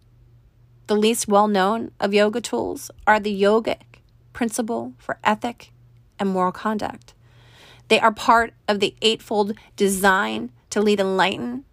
the 0.89 0.95
least 0.95 1.27
well 1.27 1.47
known 1.47 1.91
of 1.99 2.15
yoga 2.15 2.41
tools 2.41 2.89
are 3.05 3.19
the 3.19 3.41
yogic 3.41 4.01
principle 4.33 4.93
for 4.97 5.19
ethic 5.23 5.71
and 6.17 6.29
moral 6.29 6.51
conduct. 6.51 7.13
They 7.89 7.99
are 7.99 8.11
part 8.11 8.53
of 8.67 8.79
the 8.79 8.95
eightfold 9.01 9.53
design 9.75 10.51
to 10.71 10.81
lead 10.81 10.99
enlighten 10.99 11.63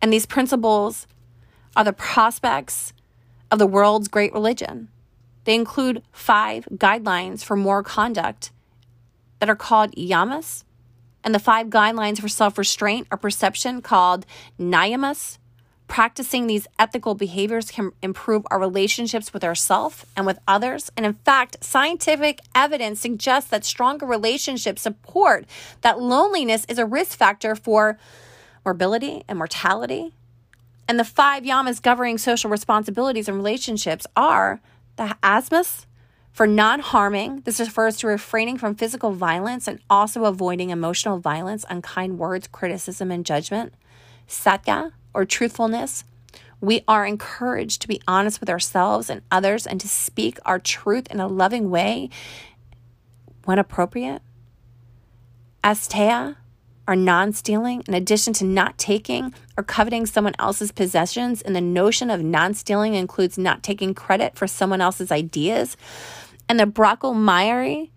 and 0.00 0.12
these 0.12 0.26
principles 0.26 1.06
are 1.76 1.84
the 1.84 1.92
prospects 1.92 2.92
of 3.50 3.58
the 3.58 3.66
world's 3.66 4.08
great 4.08 4.32
religion. 4.32 4.88
They 5.44 5.54
include 5.54 6.02
five 6.12 6.66
guidelines 6.72 7.42
for 7.42 7.56
moral 7.56 7.82
conduct 7.82 8.50
that 9.38 9.48
are 9.48 9.56
called 9.56 9.92
yamas, 9.92 10.64
and 11.24 11.34
the 11.34 11.38
five 11.38 11.68
guidelines 11.68 12.20
for 12.20 12.28
self 12.28 12.58
restraint 12.58 13.06
or 13.10 13.18
perception 13.18 13.82
called 13.82 14.26
niyamas. 14.58 15.38
Practicing 15.86 16.46
these 16.46 16.66
ethical 16.78 17.14
behaviors 17.14 17.70
can 17.70 17.92
improve 18.02 18.46
our 18.50 18.58
relationships 18.58 19.32
with 19.32 19.42
ourselves 19.42 20.04
and 20.14 20.26
with 20.26 20.38
others. 20.46 20.92
And 20.98 21.06
in 21.06 21.14
fact, 21.14 21.64
scientific 21.64 22.40
evidence 22.54 23.00
suggests 23.00 23.48
that 23.48 23.64
stronger 23.64 24.04
relationships 24.04 24.82
support 24.82 25.46
that 25.80 25.98
loneliness 25.98 26.66
is 26.68 26.78
a 26.78 26.84
risk 26.84 27.16
factor 27.16 27.56
for 27.56 27.98
morbidity 28.68 29.24
and 29.26 29.38
mortality. 29.38 30.12
And 30.86 31.00
the 31.00 31.04
five 31.04 31.42
yamas 31.42 31.80
governing 31.80 32.18
social 32.18 32.50
responsibilities 32.50 33.26
and 33.26 33.36
relationships 33.38 34.06
are 34.14 34.60
the 34.96 35.16
asmas 35.22 35.86
for 36.32 36.46
non 36.46 36.80
harming. 36.80 37.40
This 37.46 37.60
refers 37.60 37.96
to 37.98 38.06
refraining 38.06 38.58
from 38.58 38.74
physical 38.74 39.12
violence 39.12 39.68
and 39.68 39.80
also 39.88 40.26
avoiding 40.26 40.68
emotional 40.68 41.18
violence, 41.18 41.64
unkind 41.70 42.18
words, 42.18 42.46
criticism, 42.46 43.10
and 43.10 43.24
judgment. 43.24 43.72
Satya 44.26 44.92
or 45.14 45.24
truthfulness. 45.24 46.04
We 46.60 46.84
are 46.86 47.06
encouraged 47.06 47.80
to 47.82 47.88
be 47.88 48.02
honest 48.06 48.38
with 48.40 48.50
ourselves 48.50 49.08
and 49.08 49.22
others 49.30 49.66
and 49.66 49.80
to 49.80 49.88
speak 49.88 50.38
our 50.44 50.58
truth 50.58 51.10
in 51.10 51.20
a 51.20 51.26
loving 51.26 51.70
way 51.70 52.10
when 53.44 53.58
appropriate. 53.58 54.20
Asteya 55.64 56.36
are 56.88 56.96
non 56.96 57.32
stealing, 57.32 57.84
in 57.86 57.94
addition 57.94 58.32
to 58.32 58.44
not 58.44 58.78
taking 58.78 59.32
or 59.56 59.62
coveting 59.62 60.06
someone 60.06 60.34
else's 60.38 60.72
possessions. 60.72 61.42
And 61.42 61.54
the 61.54 61.60
notion 61.60 62.10
of 62.10 62.24
non 62.24 62.54
stealing 62.54 62.94
includes 62.94 63.38
not 63.38 63.62
taking 63.62 63.94
credit 63.94 64.36
for 64.36 64.48
someone 64.48 64.80
else's 64.80 65.12
ideas. 65.12 65.76
And 66.48 66.58
the 66.58 66.64
brahmacharya 66.64 67.90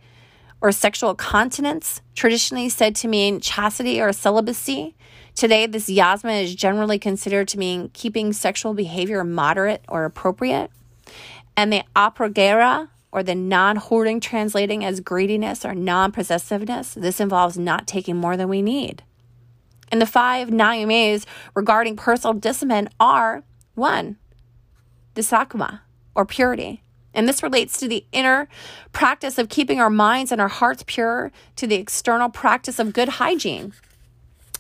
or 0.59 0.71
sexual 0.71 1.15
continence, 1.15 2.01
traditionally 2.13 2.69
said 2.69 2.95
to 2.97 3.07
mean 3.07 3.39
chastity 3.39 3.99
or 3.99 4.13
celibacy. 4.13 4.95
Today, 5.33 5.65
this 5.65 5.89
yasma 5.89 6.43
is 6.43 6.53
generally 6.53 6.99
considered 6.99 7.47
to 7.47 7.57
mean 7.57 7.89
keeping 7.93 8.31
sexual 8.31 8.73
behavior 8.73 9.23
moderate 9.23 9.83
or 9.87 10.05
appropriate. 10.05 10.69
And 11.57 11.73
the 11.73 11.83
apragara 11.95 12.89
or 13.11 13.23
the 13.23 13.35
non 13.35 13.75
hoarding 13.75 14.19
translating 14.19 14.83
as 14.85 14.99
greediness 14.99 15.65
or 15.65 15.75
non 15.75 16.11
possessiveness. 16.11 16.93
This 16.93 17.19
involves 17.19 17.57
not 17.57 17.87
taking 17.87 18.17
more 18.17 18.37
than 18.37 18.49
we 18.49 18.61
need. 18.61 19.03
And 19.91 20.01
the 20.01 20.05
five 20.05 20.49
niyamas 20.49 21.25
regarding 21.53 21.97
personal 21.97 22.33
discipline 22.33 22.89
are 22.99 23.43
one, 23.75 24.17
the 25.15 25.21
sakama 25.21 25.81
or 26.15 26.25
purity. 26.25 26.81
And 27.13 27.27
this 27.27 27.43
relates 27.43 27.77
to 27.79 27.89
the 27.89 28.05
inner 28.13 28.47
practice 28.93 29.37
of 29.37 29.49
keeping 29.49 29.81
our 29.81 29.89
minds 29.89 30.31
and 30.31 30.39
our 30.39 30.47
hearts 30.47 30.83
pure, 30.87 31.31
to 31.57 31.67
the 31.67 31.75
external 31.75 32.29
practice 32.29 32.79
of 32.79 32.93
good 32.93 33.09
hygiene. 33.09 33.73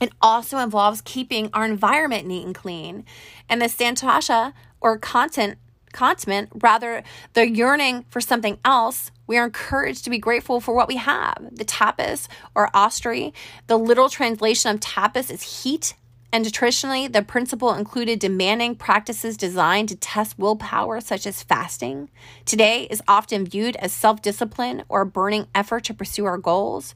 It 0.01 0.11
also 0.21 0.57
involves 0.57 1.01
keeping 1.01 1.49
our 1.53 1.63
environment 1.63 2.27
neat 2.27 2.45
and 2.45 2.55
clean. 2.55 3.05
And 3.47 3.61
the 3.61 3.67
santosha 3.67 4.53
or 4.81 4.97
content 4.97 5.59
contentment, 5.91 6.49
rather 6.61 7.03
the 7.33 7.49
yearning 7.49 8.05
for 8.09 8.21
something 8.21 8.59
else, 8.63 9.11
we 9.27 9.37
are 9.37 9.45
encouraged 9.45 10.03
to 10.03 10.09
be 10.09 10.17
grateful 10.17 10.59
for 10.59 10.73
what 10.73 10.87
we 10.87 10.97
have. 10.97 11.37
The 11.51 11.65
tapas 11.65 12.27
or 12.55 12.69
ostri, 12.73 13.33
the 13.67 13.77
literal 13.77 14.09
translation 14.09 14.71
of 14.71 14.79
tapas 14.79 15.31
is 15.31 15.63
heat. 15.63 15.93
And 16.33 16.51
traditionally, 16.51 17.07
the 17.07 17.21
principle 17.21 17.73
included 17.73 18.19
demanding 18.19 18.75
practices 18.75 19.35
designed 19.35 19.89
to 19.89 19.97
test 19.97 20.39
willpower, 20.39 21.01
such 21.01 21.27
as 21.27 21.43
fasting. 21.43 22.09
Today 22.45 22.87
is 22.89 23.03
often 23.07 23.45
viewed 23.45 23.75
as 23.75 23.91
self 23.91 24.21
discipline 24.21 24.83
or 24.87 25.01
a 25.01 25.05
burning 25.05 25.47
effort 25.53 25.83
to 25.85 25.93
pursue 25.93 26.25
our 26.25 26.37
goals. 26.37 26.95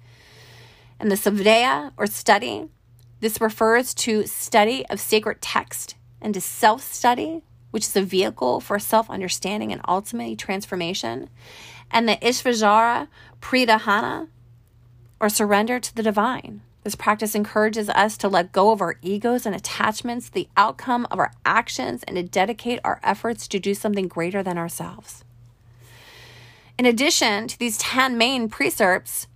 And 0.99 1.11
the 1.11 1.15
Svadhyaya 1.15 1.91
or 1.97 2.07
study, 2.07 2.69
this 3.19 3.41
refers 3.41 3.93
to 3.95 4.25
study 4.25 4.85
of 4.87 4.99
sacred 5.01 5.41
text 5.41 5.95
and 6.21 6.33
to 6.33 6.41
self 6.41 6.81
study, 6.81 7.43
which 7.75 7.83
is 7.87 7.95
a 7.97 8.01
vehicle 8.01 8.61
for 8.61 8.79
self 8.79 9.09
understanding 9.09 9.73
and 9.73 9.81
ultimately 9.85 10.33
transformation, 10.33 11.29
and 11.91 12.07
the 12.07 12.15
Ishvara 12.21 13.09
Pranidhana, 13.41 14.29
or 15.19 15.27
surrender 15.27 15.81
to 15.81 15.93
the 15.93 16.01
divine. 16.01 16.61
This 16.85 16.95
practice 16.95 17.35
encourages 17.35 17.89
us 17.89 18.15
to 18.19 18.29
let 18.29 18.53
go 18.53 18.71
of 18.71 18.79
our 18.79 18.95
egos 19.01 19.45
and 19.45 19.53
attachments, 19.53 20.29
the 20.29 20.47
outcome 20.55 21.05
of 21.11 21.19
our 21.19 21.33
actions, 21.45 22.01
and 22.03 22.15
to 22.15 22.23
dedicate 22.23 22.79
our 22.85 23.01
efforts 23.03 23.45
to 23.49 23.59
do 23.59 23.73
something 23.73 24.07
greater 24.07 24.41
than 24.41 24.57
ourselves. 24.57 25.25
In 26.77 26.85
addition 26.85 27.49
to 27.49 27.59
these 27.59 27.77
10 27.77 28.17
main 28.17 28.47
precepts, 28.47 29.27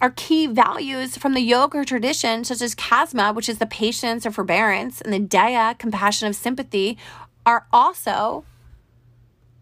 our 0.00 0.10
key 0.10 0.46
values 0.46 1.16
from 1.16 1.34
the 1.34 1.40
yoga 1.40 1.84
tradition, 1.84 2.44
such 2.44 2.62
as 2.62 2.74
Kasma, 2.74 3.34
which 3.34 3.48
is 3.48 3.58
the 3.58 3.66
patience 3.66 4.24
or 4.24 4.30
forbearance, 4.30 5.00
and 5.00 5.12
the 5.12 5.18
Daya, 5.18 5.76
compassion 5.78 6.28
of 6.28 6.36
sympathy, 6.36 6.96
are 7.48 7.66
also 7.72 8.44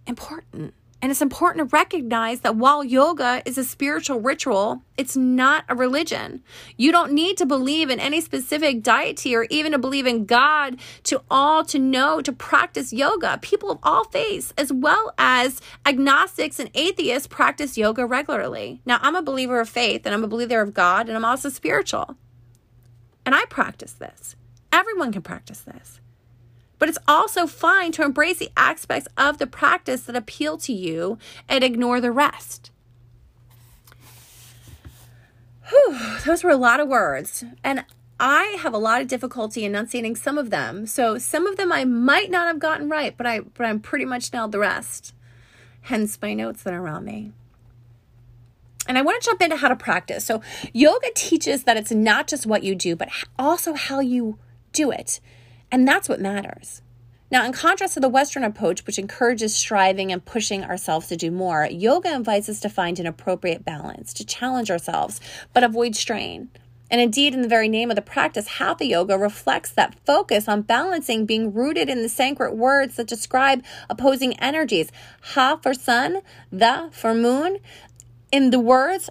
important. 0.09 0.75
And 1.01 1.13
it's 1.13 1.23
important 1.23 1.71
to 1.71 1.77
recognize 1.77 2.41
that 2.41 2.57
while 2.57 2.83
yoga 2.83 3.43
is 3.45 3.59
a 3.59 3.63
spiritual 3.63 4.19
ritual, 4.19 4.83
it's 4.97 5.17
not 5.17 5.65
a 5.69 5.77
religion. 5.77 6.43
You 6.77 6.91
don't 6.91 7.13
need 7.13 7.37
to 7.37 7.47
believe 7.47 7.89
in 7.89 8.01
any 8.01 8.21
specific 8.21 8.83
deity 8.83 9.37
or 9.37 9.47
even 9.51 9.71
to 9.71 9.79
believe 9.79 10.05
in 10.05 10.25
God 10.25 10.81
to 11.05 11.23
all 11.31 11.65
to 11.67 11.79
know 11.79 12.21
to 12.23 12.33
practice 12.33 12.93
yoga. 12.93 13.39
People 13.41 13.71
of 13.71 13.79
all 13.85 14.03
faiths, 14.03 14.53
as 14.59 14.73
well 14.73 15.15
as 15.17 15.61
agnostics 15.87 16.59
and 16.59 16.71
atheists, 16.75 17.29
practice 17.29 17.79
yoga 17.79 18.05
regularly. 18.05 18.81
Now, 18.85 18.99
I'm 19.01 19.15
a 19.15 19.23
believer 19.23 19.61
of 19.61 19.69
faith 19.69 20.07
and 20.07 20.13
I'm 20.13 20.25
a 20.25 20.29
believer 20.29 20.61
of 20.61 20.75
God 20.75 21.07
and 21.07 21.17
I'm 21.17 21.25
also 21.25 21.51
spiritual. 21.51 22.17
And 23.25 23.33
I 23.33 23.45
practice 23.45 23.93
this. 23.93 24.35
Everyone 24.73 25.13
can 25.13 25.23
practice 25.23 25.61
this. 25.61 26.01
But 26.79 26.89
it's 26.89 26.99
also 27.09 27.47
fine 27.47 27.93
to 27.93 28.05
embrace 28.05 28.39
the 28.39 28.51
aspects 28.57 29.09
of 29.17 29.39
the 29.39 29.47
practice 29.47 30.03
that 30.03 30.17
appeal 30.17 30.59
to 30.59 30.73
you 30.73 31.19
and 31.49 31.65
ignore 31.65 32.01
the 32.01 32.13
rest. 32.13 32.71
Whew, 35.69 35.99
those 36.25 36.45
were 36.45 36.51
a 36.51 36.57
lot 36.57 36.81
of 36.81 36.89
words. 36.89 37.45
And 37.65 37.85
I 38.19 38.57
have 38.61 38.73
a 38.73 38.79
lot 38.79 39.01
of 39.01 39.09
difficulty 39.09 39.65
enunciating 39.65 40.17
some 40.17 40.39
of 40.39 40.51
them. 40.51 40.87
So 40.87 41.19
some 41.19 41.47
of 41.47 41.57
them 41.57 41.73
I 41.73 41.85
might 41.85 42.31
not 42.31 42.47
have 42.47 42.59
gotten 42.59 42.89
right, 42.89 43.17
but 43.17 43.27
I 43.27 43.41
but 43.41 43.67
I'm 43.67 43.81
pretty 43.81 44.05
much 44.05 44.33
nailed 44.33 44.53
the 44.53 44.59
rest. 44.59 45.15
Hence 45.83 46.19
my 46.21 46.35
notes 46.35 46.63
that 46.63 46.73
are 46.73 46.81
around 46.81 47.05
me. 47.05 47.33
And 48.89 48.97
I 48.97 49.03
want 49.03 49.21
to 49.21 49.27
jump 49.27 49.43
into 49.43 49.57
how 49.57 49.69
to 49.69 49.77
practice. 49.77 50.25
So 50.25 50.41
yoga 50.73 51.09
teaches 51.15 51.65
that 51.65 51.77
it's 51.77 51.91
not 51.91 52.29
just 52.29 52.47
what 52.47 52.63
you 52.63 52.75
do, 52.75 52.97
but 52.97 53.09
also 53.39 53.75
how 53.75 54.01
you 54.01 54.39
do 54.73 54.91
it. 54.91 55.21
And 55.71 55.87
that's 55.87 56.09
what 56.09 56.21
matters. 56.21 56.83
Now, 57.31 57.45
in 57.45 57.53
contrast 57.53 57.95
to 57.95 58.01
the 58.01 58.09
Western 58.09 58.45
approach, 58.45 58.87
which 58.87 59.01
encourages 59.01 59.57
striving 59.57 60.13
and 60.13 60.25
pushing 60.25 60.63
ourselves 60.63 61.09
to 61.09 61.17
do 61.17 61.33
more, 61.33 61.67
yoga 61.67 62.15
invites 62.15 62.49
us 62.49 62.61
to 62.61 62.69
find 62.69 63.01
an 63.01 63.07
appropriate 63.07 63.65
balance, 63.65 64.15
to 64.15 64.25
challenge 64.25 64.71
ourselves, 64.71 65.21
but 65.53 65.65
avoid 65.65 65.97
strain. 65.97 66.51
And 66.89 67.01
indeed, 67.01 67.35
in 67.35 67.43
the 67.43 67.49
very 67.49 67.69
name 67.69 67.91
of 67.91 67.97
the 67.97 68.03
practice, 68.03 68.47
Hatha 68.47 68.85
Yoga 68.85 69.19
reflects 69.19 69.73
that 69.73 69.99
focus 70.07 70.47
on 70.47 70.63
balancing 70.63 71.27
being 71.27 71.53
rooted 71.53 71.89
in 71.89 72.03
the 72.03 72.09
Sanskrit 72.09 72.57
words 72.57 72.95
that 72.95 73.09
describe 73.09 73.65
opposing 73.91 74.39
energies. 74.39 74.93
Ha 75.35 75.59
for 75.61 75.75
sun, 75.75 76.21
tha 76.53 76.91
for 76.93 77.13
moon. 77.13 77.59
In 78.31 78.51
the 78.51 78.61
words, 78.61 79.11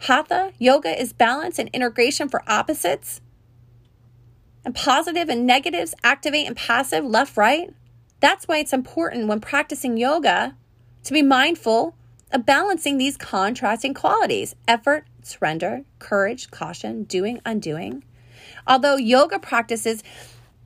Hatha 0.00 0.52
Yoga 0.58 1.00
is 1.00 1.14
balance 1.14 1.58
and 1.58 1.70
integration 1.72 2.28
for 2.28 2.42
opposites 2.46 3.22
and 4.66 4.74
positive 4.74 5.28
and 5.28 5.46
negatives, 5.46 5.94
activate 6.02 6.46
and 6.46 6.56
passive, 6.56 7.04
left, 7.04 7.36
right. 7.36 7.72
That's 8.18 8.48
why 8.48 8.58
it's 8.58 8.72
important 8.72 9.28
when 9.28 9.40
practicing 9.40 9.96
yoga 9.96 10.56
to 11.04 11.12
be 11.12 11.22
mindful 11.22 11.94
of 12.32 12.44
balancing 12.44 12.98
these 12.98 13.16
contrasting 13.16 13.94
qualities 13.94 14.56
effort, 14.66 15.06
surrender, 15.22 15.84
courage, 16.00 16.50
caution, 16.50 17.04
doing, 17.04 17.40
undoing. 17.46 18.02
Although 18.66 18.96
yoga 18.96 19.38
practices 19.38 20.02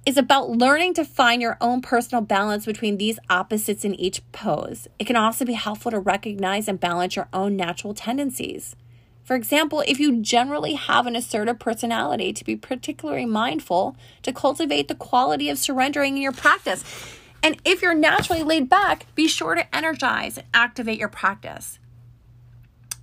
is 0.07 0.16
about 0.16 0.49
learning 0.49 0.95
to 0.95 1.04
find 1.04 1.42
your 1.42 1.59
own 1.61 1.83
personal 1.83 2.23
balance 2.23 2.64
between 2.64 2.97
these 2.97 3.19
opposites 3.28 3.85
in 3.85 3.95
each 3.95 4.23
pose. 4.33 4.88
It 4.99 5.07
can 5.07 5.16
also 5.16 5.45
be 5.45 5.52
helpful 5.52 5.90
to 5.90 6.00
recognize 6.00 6.69
and 6.69 6.80
balance 6.80 7.16
your 7.16 7.28
own 7.35 7.54
natural 7.54 7.92
tendencies. 7.92 8.75
For 9.25 9.37
example, 9.37 9.85
if 9.87 10.00
you 10.00 10.21
generally 10.21 10.75
have 10.75 11.07
an 11.07 11.15
assertive 11.15 11.59
personality, 11.59 12.33
to 12.33 12.45
be 12.45 12.57
particularly 12.57 13.27
mindful 13.27 13.97
to 14.23 14.33
cultivate 14.33 14.89
the 14.89 14.95
quality 14.95 15.49
of 15.49 15.59
surrendering 15.59 16.17
in 16.17 16.23
your 16.23 16.33
practice. 16.33 16.85
And 17.43 17.57
if 17.65 17.81
you're 17.81 17.95
naturally 17.95 18.43
laid 18.43 18.69
back, 18.69 19.07
be 19.15 19.29
sure 19.29 19.55
to 19.55 19.75
energize 19.75 20.37
and 20.37 20.47
activate 20.53 20.99
your 20.99 21.09
practice. 21.09 21.79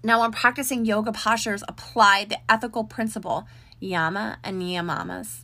Now, 0.03 0.21
when 0.21 0.31
practicing 0.31 0.85
yoga 0.85 1.11
postures, 1.11 1.63
apply 1.67 2.25
the 2.25 2.39
ethical 2.49 2.83
principle 2.83 3.47
yama 3.79 4.37
and 4.43 4.61
niyamamas 4.61 5.43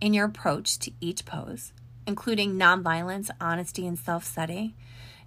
in 0.00 0.14
your 0.14 0.26
approach 0.26 0.78
to 0.80 0.92
each 1.00 1.24
pose, 1.24 1.72
including 2.06 2.54
nonviolence, 2.54 3.30
honesty, 3.40 3.86
and 3.86 3.98
self 3.98 4.24
study 4.24 4.74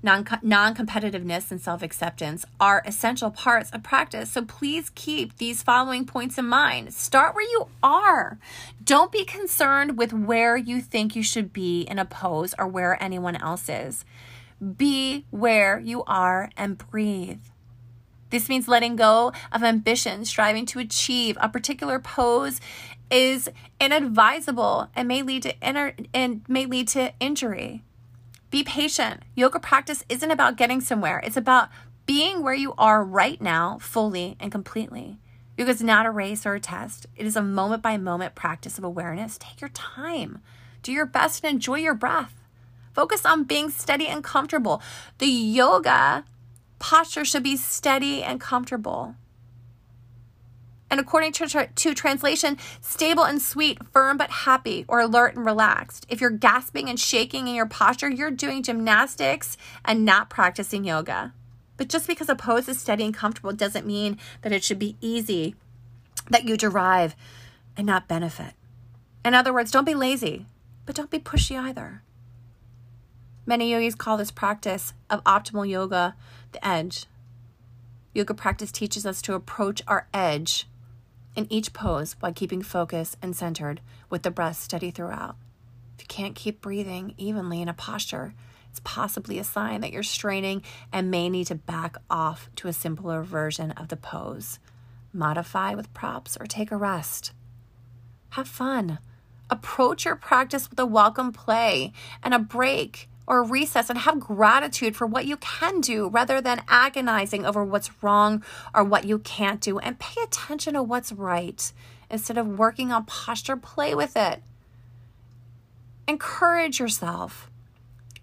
non 0.04 0.24
competitiveness, 0.24 1.52
and 1.52 1.62
self 1.62 1.82
acceptance 1.82 2.46
are 2.60 2.84
essential 2.86 3.32
parts 3.32 3.70
of 3.72 3.84
practice. 3.84 4.32
So 4.32 4.44
please 4.44 4.92
keep 4.94 5.38
these 5.38 5.64
following 5.64 6.06
points 6.06 6.38
in 6.38 6.46
mind. 6.46 6.94
Start 6.94 7.36
where 7.36 7.50
you 7.50 7.68
are. 7.82 8.40
Don't 8.84 9.12
be 9.12 9.26
concerned 9.26 9.98
with 9.98 10.14
where 10.14 10.56
you 10.56 10.82
think 10.82 11.16
you 11.16 11.24
should 11.24 11.52
be 11.52 11.82
in 11.82 12.00
a 12.00 12.06
pose 12.06 12.54
or 12.58 12.68
where 12.68 13.02
anyone 13.02 13.36
else 13.36 13.70
is. 13.70 14.06
Be 14.78 15.26
where 15.30 15.80
you 15.80 16.04
are 16.06 16.50
and 16.58 16.78
breathe. 16.78 17.42
This 18.30 18.50
means 18.50 18.68
letting 18.68 18.96
go 18.96 19.32
of 19.52 19.64
ambition, 19.64 20.26
striving 20.26 20.66
to 20.68 20.80
achieve 20.80 21.38
a 21.40 21.48
particular 21.48 22.00
pose 22.00 22.60
is 23.10 23.50
inadvisable 23.80 24.90
and 24.96 25.08
may 25.08 25.22
lead 25.22 25.44
to 25.44 25.58
inner 25.62 25.94
and 26.14 26.42
may 26.48 26.66
lead 26.66 26.90
to 26.90 27.14
injury. 27.20 27.84
Be 28.50 28.64
patient. 28.64 29.24
Yoga 29.36 29.60
practice 29.60 30.04
isn't 30.08 30.32
about 30.32 30.56
getting 30.56 30.80
somewhere, 30.82 31.22
it's 31.24 31.38
about 31.38 31.70
being 32.06 32.42
where 32.42 32.54
you 32.54 32.74
are 32.78 33.04
right 33.04 33.42
now, 33.42 33.78
fully 33.82 34.38
and 34.40 34.52
completely. 34.52 35.20
Yoga 35.58 35.72
is 35.72 35.84
not 35.84 36.06
a 36.06 36.12
race 36.12 36.46
or 36.46 36.56
a 36.56 36.60
test, 36.60 37.08
it 37.16 37.26
is 37.26 37.36
a 37.36 37.42
moment 37.42 37.84
by 37.84 37.98
moment 37.98 38.36
practice 38.36 38.78
of 38.78 38.84
awareness. 38.84 39.38
Take 39.38 39.60
your 39.60 39.70
time, 39.72 40.40
do 40.82 40.94
your 40.94 41.06
best, 41.06 41.44
and 41.44 41.56
enjoy 41.56 41.80
your 41.80 41.94
breath. 41.94 42.34
Focus 42.94 43.26
on 43.26 43.44
being 43.44 43.70
steady 43.70 44.08
and 44.08 44.24
comfortable. 44.24 44.82
The 45.18 45.28
yoga 45.28 46.24
posture 46.80 47.26
should 47.26 47.44
be 47.44 47.58
steady 47.58 48.24
and 48.24 48.40
comfortable. 48.40 49.16
And 50.90 51.00
according 51.00 51.34
to, 51.34 51.68
to 51.68 51.94
translation, 51.94 52.58
stable 52.80 53.26
and 53.26 53.42
sweet, 53.42 53.78
firm 53.92 54.18
but 54.18 54.30
happy, 54.30 54.86
or 54.88 55.02
alert 55.02 55.36
and 55.36 55.46
relaxed. 55.46 56.06
If 56.08 56.22
you're 56.22 56.30
gasping 56.30 56.90
and 56.90 57.00
shaking 57.00 57.48
in 57.48 57.56
your 57.56 57.66
posture, 57.66 58.10
you're 58.10 58.32
doing 58.32 58.64
gymnastics 58.64 59.58
and 59.84 60.06
not 60.06 60.30
practicing 60.30 60.86
yoga. 60.86 61.34
But 61.76 61.90
just 61.90 62.08
because 62.08 62.30
a 62.30 62.36
pose 62.36 62.70
is 62.70 62.80
steady 62.80 63.04
and 63.04 63.14
comfortable 63.14 63.52
doesn't 63.52 63.86
mean 63.86 64.18
that 64.42 64.54
it 64.54 64.64
should 64.64 64.80
be 64.80 64.96
easy, 65.02 65.56
that 66.30 66.46
you 66.48 66.56
derive 66.56 67.16
and 67.76 67.86
not 67.86 68.08
benefit. 68.08 68.54
In 69.26 69.34
other 69.34 69.54
words, 69.54 69.72
don't 69.72 69.86
be 69.86 69.94
lazy, 69.94 70.46
but 70.86 70.96
don't 70.96 71.12
be 71.12 71.20
pushy 71.20 71.60
either. 71.60 72.02
Many 73.46 73.72
yogis 73.72 73.96
call 73.96 74.18
this 74.18 74.32
practice 74.32 74.94
of 75.10 75.24
optimal 75.26 75.70
yoga 75.70 76.16
the 76.54 76.66
edge. 76.66 77.06
Yoga 78.14 78.34
practice 78.34 78.72
teaches 78.72 79.06
us 79.06 79.22
to 79.22 79.36
approach 79.36 79.82
our 79.88 80.08
edge 80.14 80.66
in 81.38 81.48
each 81.54 81.72
pose 81.72 82.16
while 82.20 82.34
keeping 82.34 82.64
focus 82.64 83.16
and 83.22 83.36
centered 83.36 83.80
with 84.10 84.24
the 84.24 84.32
breath 84.32 84.58
steady 84.58 84.90
throughout. 84.90 85.38
If 85.96 86.02
you 86.02 86.08
can't 86.08 86.36
keep 86.36 86.60
breathing 86.60 87.14
evenly 87.18 87.62
in 87.62 87.70
a 87.70 87.74
posture, 87.74 88.34
it's 88.72 88.82
possibly 88.84 89.38
a 89.38 89.44
sign 89.44 89.82
that 89.82 89.94
you're 89.94 90.04
straining 90.04 90.64
and 90.92 91.12
may 91.12 91.30
need 91.30 91.48
to 91.48 91.56
back 91.56 91.96
off 92.10 92.50
to 92.58 92.68
a 92.68 92.74
simpler 92.74 93.22
version 93.22 93.72
of 93.72 93.88
the 93.88 93.96
pose. 93.96 94.58
Modify 95.14 95.76
with 95.76 95.94
props 95.94 96.38
or 96.40 96.48
take 96.48 96.72
a 96.72 96.78
rest. 96.78 97.32
Have 98.32 98.48
fun. 98.48 98.98
Approach 99.50 100.06
your 100.06 100.16
practice 100.16 100.70
with 100.70 100.80
a 100.80 100.86
welcome 100.86 101.32
play 101.32 101.94
and 102.22 102.34
a 102.34 102.40
break 102.40 103.10
or 103.28 103.44
recess 103.44 103.90
and 103.90 104.00
have 104.00 104.20
gratitude 104.20 104.96
for 104.96 105.06
what 105.06 105.26
you 105.26 105.38
can 105.38 105.82
do 105.82 106.08
rather 106.08 106.40
than 106.40 106.64
agonizing 106.68 107.46
over 107.46 107.64
what's 107.64 107.92
wrong 108.02 108.44
or 108.74 108.84
what 108.84 109.04
you 109.04 109.20
can't 109.20 109.62
do. 109.62 109.78
And 109.80 110.00
pay 110.00 110.22
attention 110.24 110.74
to 110.74 110.82
what's 110.82 111.12
right 111.12 111.72
instead 112.10 112.38
of 112.38 112.48
working 112.48 112.92
on 112.92 113.06
posture, 113.06 113.58
play 113.58 113.94
with 113.94 114.16
it. 114.16 114.42
Encourage 116.08 116.80
yourself. 116.80 117.52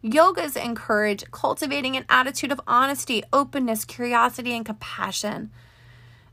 Yogas 0.03 0.63
encourage 0.63 1.31
cultivating 1.31 1.97
an 1.97 2.05
attitude 2.09 2.53
of 2.53 2.61
honesty, 2.67 3.23
openness, 3.33 3.85
curiosity, 3.85 4.55
and 4.55 4.65
compassion. 4.65 5.51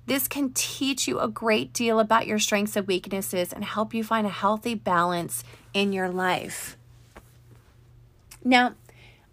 This 0.08 0.28
can 0.28 0.52
teach 0.54 1.08
you 1.08 1.20
a 1.20 1.28
great 1.28 1.72
deal 1.74 2.00
about 2.00 2.28
your 2.28 2.40
strengths 2.40 2.76
and 2.76 2.88
weaknesses 2.88 3.54
and 3.54 3.64
help 3.64 3.94
you 3.94 4.04
find 4.04 4.26
a 4.26 4.32
healthy 4.32 4.76
balance 4.76 5.44
in 5.74 5.94
your 5.94 6.10
life. 6.10 6.78
Now, 8.44 8.76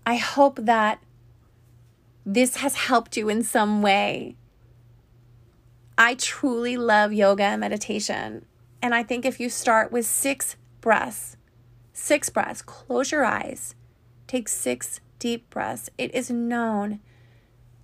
I 0.05 0.17
hope 0.17 0.59
that 0.63 1.03
this 2.25 2.57
has 2.57 2.75
helped 2.75 3.17
you 3.17 3.29
in 3.29 3.43
some 3.43 3.83
way. 3.83 4.37
I 5.97 6.15
truly 6.15 6.77
love 6.77 7.13
yoga 7.13 7.45
and 7.45 7.61
meditation. 7.61 8.45
And 8.81 8.95
I 8.95 9.03
think 9.03 9.25
if 9.25 9.41
you 9.41 9.49
start 9.49 9.91
with 9.91 10.07
six 10.07 10.57
breaths, 10.81 11.37
six 11.93 12.31
breaths, 12.31 12.63
close 12.63 13.11
your 13.11 13.25
eyes, 13.25 13.75
take 14.27 14.49
six 14.49 15.01
deep 15.19 15.51
breaths. 15.51 15.91
It 15.99 16.15
is 16.15 16.31
known 16.31 17.01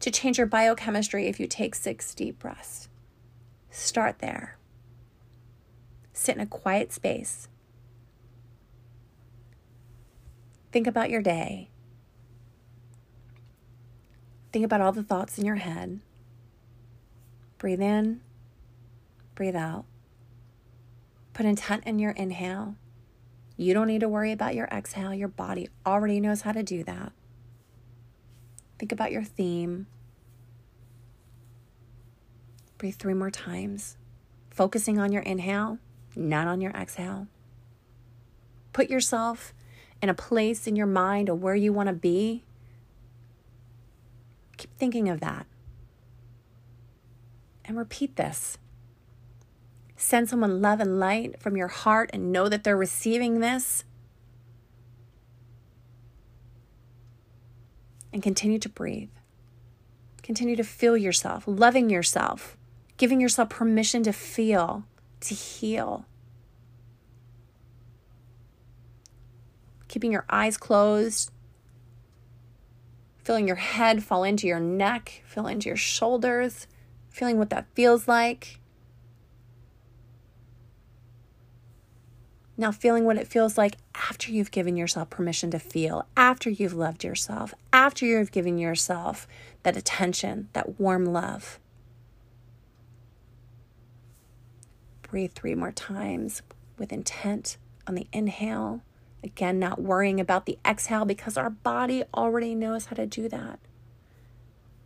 to 0.01 0.11
change 0.11 0.39
your 0.39 0.47
biochemistry 0.47 1.27
if 1.27 1.41
you 1.41 1.47
take 1.47 1.75
six 1.75 2.15
deep 2.15 2.39
breaths. 2.39 2.89
Start 3.71 4.21
there. 4.21 4.57
Sit 6.13 6.37
in 6.37 6.41
a 6.43 6.47
quiet 6.47 6.93
space. 6.93 7.49
Think 10.75 10.89
about 10.89 11.09
your 11.09 11.23
day. 11.23 11.69
Think 14.53 14.65
about 14.65 14.81
all 14.81 14.91
the 14.91 15.05
thoughts 15.05 15.39
in 15.39 15.47
your 15.47 15.55
head. 15.55 16.01
Breathe 17.59 17.81
in, 17.81 18.23
breathe 19.37 19.55
out. 19.55 19.85
Put 21.33 21.47
intent 21.47 21.85
in 21.85 22.01
your 22.01 22.11
inhale. 22.11 22.75
You 23.57 23.73
don't 23.73 23.87
need 23.87 24.01
to 24.01 24.09
worry 24.09 24.33
about 24.33 24.57
your 24.57 24.67
exhale. 24.67 25.15
Your 25.15 25.29
body 25.29 25.69
already 25.87 26.19
knows 26.19 26.41
how 26.41 26.51
to 26.51 26.65
do 26.65 26.83
that. 26.83 27.13
Think 28.81 28.91
about 28.91 29.13
your 29.13 29.23
theme. 29.23 29.87
Breathe 32.79 32.97
three 32.97 33.15
more 33.15 33.31
times, 33.31 33.97
focusing 34.51 34.99
on 34.99 35.13
your 35.13 35.23
inhale, 35.23 35.79
not 36.17 36.49
on 36.49 36.61
your 36.61 36.73
exhale. 36.73 37.29
Put 38.73 38.91
yourself 38.91 39.55
in 40.03 40.09
a 40.09 40.15
place 40.15 40.67
in 40.67 40.77
your 40.77 40.87
mind 40.87 41.29
or 41.29 41.35
where 41.35 41.55
you 41.55 41.73
want 41.73 41.89
to 41.89 41.95
be 41.95 42.45
Keep 44.57 44.79
thinking 44.79 45.09
of 45.09 45.21
that. 45.21 45.47
And 47.65 47.77
repeat 47.77 48.17
this. 48.17 48.59
Send 49.97 50.29
someone 50.29 50.61
love 50.61 50.81
and 50.81 50.99
light 51.01 51.41
from 51.41 51.57
your 51.57 51.69
heart 51.69 52.11
and 52.13 52.33
know 52.33 52.49
that 52.49 52.65
they're 52.65 52.77
receiving 52.77 53.41
this. 53.41 53.85
And 58.13 58.23
continue 58.23 58.59
to 58.59 58.69
breathe. 58.69 59.11
Continue 60.23 60.57
to 60.57 60.65
feel 60.65 60.97
yourself, 60.97 61.45
loving 61.47 61.91
yourself, 61.91 62.57
giving 62.97 63.21
yourself 63.21 63.49
permission 63.49 64.03
to 64.05 64.13
feel, 64.13 64.85
to 65.21 65.35
heal. 65.35 66.07
Keeping 69.95 70.11
your 70.11 70.25
eyes 70.29 70.57
closed, 70.57 71.31
feeling 73.23 73.47
your 73.47 73.55
head 73.55 74.03
fall 74.03 74.25
into 74.25 74.45
your 74.49 74.59
neck, 74.59 75.23
feel 75.25 75.47
into 75.47 75.69
your 75.69 75.77
shoulders, 75.77 76.67
feeling 77.11 77.39
what 77.39 77.51
that 77.51 77.69
feels 77.77 78.09
like. 78.09 78.59
Now, 82.57 82.73
feeling 82.73 83.05
what 83.05 83.19
it 83.19 83.29
feels 83.29 83.57
like 83.57 83.77
after 83.95 84.33
you've 84.33 84.51
given 84.51 84.77
yourself 84.77 85.11
permission 85.11 85.53
to 85.53 85.61
feel, 85.61 86.09
after 86.17 86.51
you've 86.51 86.75
loved 86.75 87.05
yourself, 87.05 87.55
after 87.73 88.05
you've 88.05 88.33
given 88.33 88.59
yourself 88.59 89.29
that 89.63 89.77
attention, 89.77 90.49
that 90.55 90.81
warm 90.81 91.05
love. 91.05 91.61
Breathe 95.03 95.35
three 95.35 95.55
more 95.55 95.71
times 95.71 96.43
with 96.79 96.93
intent 96.93 97.59
on 97.87 97.95
the 97.95 98.09
inhale 98.13 98.83
Again, 99.25 99.59
not 99.59 99.81
worrying 99.81 100.21
about 100.21 100.45
the 100.45 100.59
exhale 100.67 101.07
because 101.07 101.39
our 101.39 101.49
body 101.49 102.05
already 102.13 102.55
knows 102.55 102.87
how 102.87 102.97
to 102.97 103.07
do 103.07 103.27
that. 103.31 103.59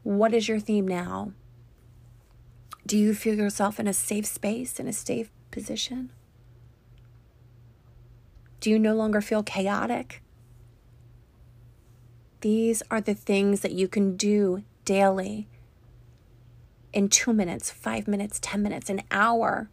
What 0.04 0.32
is 0.32 0.46
your 0.46 0.60
theme 0.60 0.86
now? 0.86 1.32
Do 2.86 2.96
you 2.96 3.14
feel 3.14 3.34
yourself 3.34 3.80
in 3.80 3.88
a 3.88 3.92
safe 3.92 4.26
space, 4.26 4.78
in 4.78 4.86
a 4.86 4.92
safe 4.92 5.28
position? 5.50 6.12
Do 8.60 8.70
you 8.70 8.78
no 8.78 8.94
longer 8.94 9.20
feel 9.20 9.42
chaotic? 9.42 10.22
These 12.40 12.84
are 12.92 13.00
the 13.00 13.14
things 13.14 13.60
that 13.62 13.72
you 13.72 13.88
can 13.88 14.16
do 14.16 14.62
daily 14.84 15.48
in 16.92 17.08
two 17.08 17.32
minutes, 17.32 17.72
five 17.72 18.06
minutes, 18.06 18.38
10 18.40 18.62
minutes, 18.62 18.88
an 18.88 19.02
hour 19.10 19.68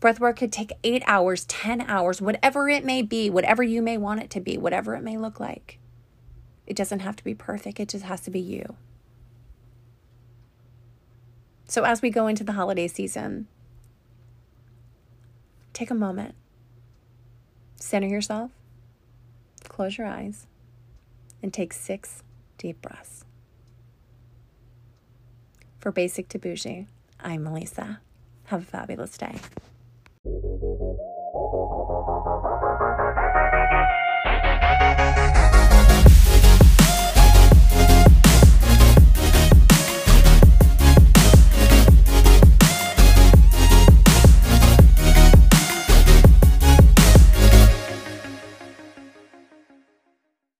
Breathwork 0.00 0.36
could 0.36 0.52
take 0.52 0.72
eight 0.84 1.02
hours, 1.06 1.44
10 1.46 1.80
hours, 1.82 2.22
whatever 2.22 2.68
it 2.68 2.84
may 2.84 3.02
be, 3.02 3.28
whatever 3.30 3.62
you 3.62 3.82
may 3.82 3.98
want 3.98 4.22
it 4.22 4.30
to 4.30 4.40
be, 4.40 4.56
whatever 4.56 4.94
it 4.94 5.02
may 5.02 5.16
look 5.16 5.40
like. 5.40 5.78
It 6.66 6.76
doesn't 6.76 7.00
have 7.00 7.16
to 7.16 7.24
be 7.24 7.34
perfect, 7.34 7.80
it 7.80 7.88
just 7.88 8.04
has 8.04 8.20
to 8.22 8.30
be 8.30 8.40
you. 8.40 8.76
So, 11.66 11.84
as 11.84 12.00
we 12.00 12.10
go 12.10 12.28
into 12.28 12.44
the 12.44 12.52
holiday 12.52 12.86
season, 12.86 13.48
take 15.72 15.90
a 15.90 15.94
moment, 15.94 16.34
center 17.76 18.06
yourself, 18.06 18.52
close 19.64 19.98
your 19.98 20.06
eyes, 20.06 20.46
and 21.42 21.52
take 21.52 21.72
six 21.72 22.22
deep 22.56 22.80
breaths. 22.80 23.24
For 25.78 25.92
Basic 25.92 26.28
to 26.30 26.38
Bougie, 26.38 26.86
I'm 27.20 27.44
Melissa. 27.44 28.00
Have 28.44 28.62
a 28.62 28.64
fabulous 28.64 29.18
day. 29.18 29.36